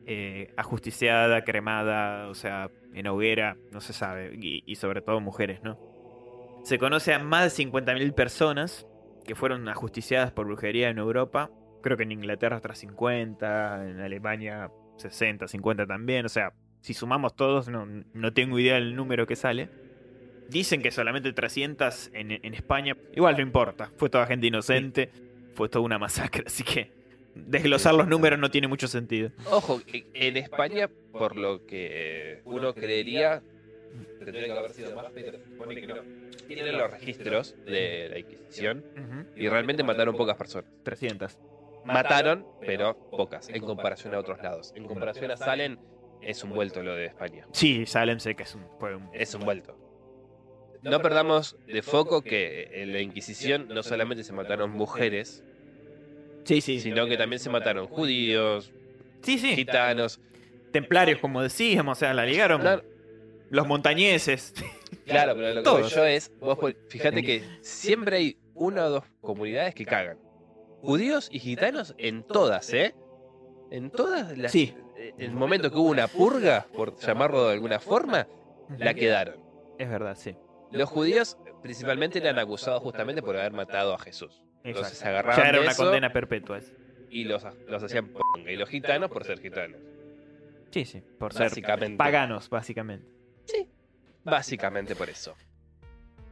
[0.06, 5.64] eh, ajusticiada, cremada, o sea, en hoguera, no se sabe, y, y sobre todo mujeres,
[5.64, 5.80] ¿no?
[6.64, 8.86] Se conoce a más de 50.000 personas
[9.26, 11.50] que fueron ajusticiadas por brujería en Europa,
[11.82, 17.36] creo que en Inglaterra otras 50, en Alemania 60, 50 también, o sea, si sumamos
[17.36, 19.87] todos, no, no tengo idea del número que sale.
[20.50, 25.10] Dicen que solamente 300 en, en España, igual no importa, fue toda gente inocente,
[25.54, 26.92] fue toda una masacre, así que
[27.36, 29.32] desglosar los números no tiene mucho sentido.
[29.52, 33.42] Ojo, en España, por lo que uno creería,
[34.20, 35.96] tendría que haber sido más, pero se supone que no.
[36.48, 38.86] Tienen los registros de la Inquisición
[39.36, 40.72] y realmente mataron pocas personas.
[40.84, 41.38] 300.
[41.84, 44.74] Mataron, pero pocas, en comparación a otros lados.
[44.76, 45.78] En comparación a Salem,
[46.22, 47.46] es un vuelto lo de España.
[47.52, 49.78] Sí, Salem sé que es un, fue un- Es un vuelto.
[50.90, 55.44] No perdamos de foco que en la Inquisición no solamente se mataron mujeres,
[56.44, 56.80] Sí, sí.
[56.80, 58.72] sino que también se mataron judíos,
[59.22, 59.56] Sí, sí.
[59.56, 60.20] gitanos.
[60.72, 62.62] Templarios, como decíamos, o sea, la ligaron.
[62.62, 62.84] Claro,
[63.50, 64.54] Los montañeses.
[65.06, 65.94] claro, pero lo que Todos.
[65.96, 66.58] yo es, vos
[66.90, 70.18] fíjate que siempre hay una o dos comunidades que cagan.
[70.82, 72.94] Judíos y gitanos en todas, ¿eh?
[73.72, 74.52] En todas las...
[74.52, 74.74] Sí.
[74.98, 78.28] En el momento que hubo una purga, por llamarlo de alguna forma,
[78.78, 79.36] la quedaron.
[79.78, 80.36] Es verdad, sí.
[80.72, 84.42] Los judíos principalmente eran acusados justamente por haber matado a Jesús.
[84.64, 86.60] Entonces se agarraban Ya era una eso condena perpetua.
[87.10, 88.52] y los, los hacían ponga.
[88.52, 89.80] Y los gitanos por ser gitanos.
[90.72, 91.02] Sí, sí.
[91.18, 91.98] Por ser Básicamente.
[91.98, 93.08] paganos, básicamente.
[94.24, 95.36] Básicamente por eso.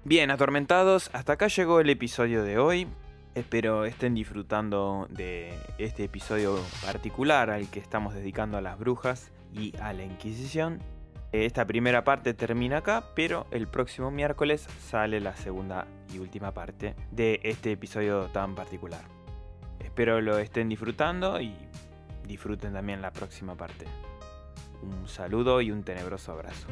[0.04, 2.88] Bien, atormentados, hasta acá llegó el episodio de hoy.
[3.36, 9.74] Espero estén disfrutando de este episodio particular al que estamos dedicando a las brujas y
[9.80, 10.82] a la Inquisición.
[11.44, 16.96] Esta primera parte termina acá, pero el próximo miércoles sale la segunda y última parte
[17.12, 19.02] de este episodio tan particular.
[19.82, 21.54] Espero lo estén disfrutando y
[22.26, 23.86] disfruten también la próxima parte.
[24.82, 26.68] Un saludo y un tenebroso abrazo.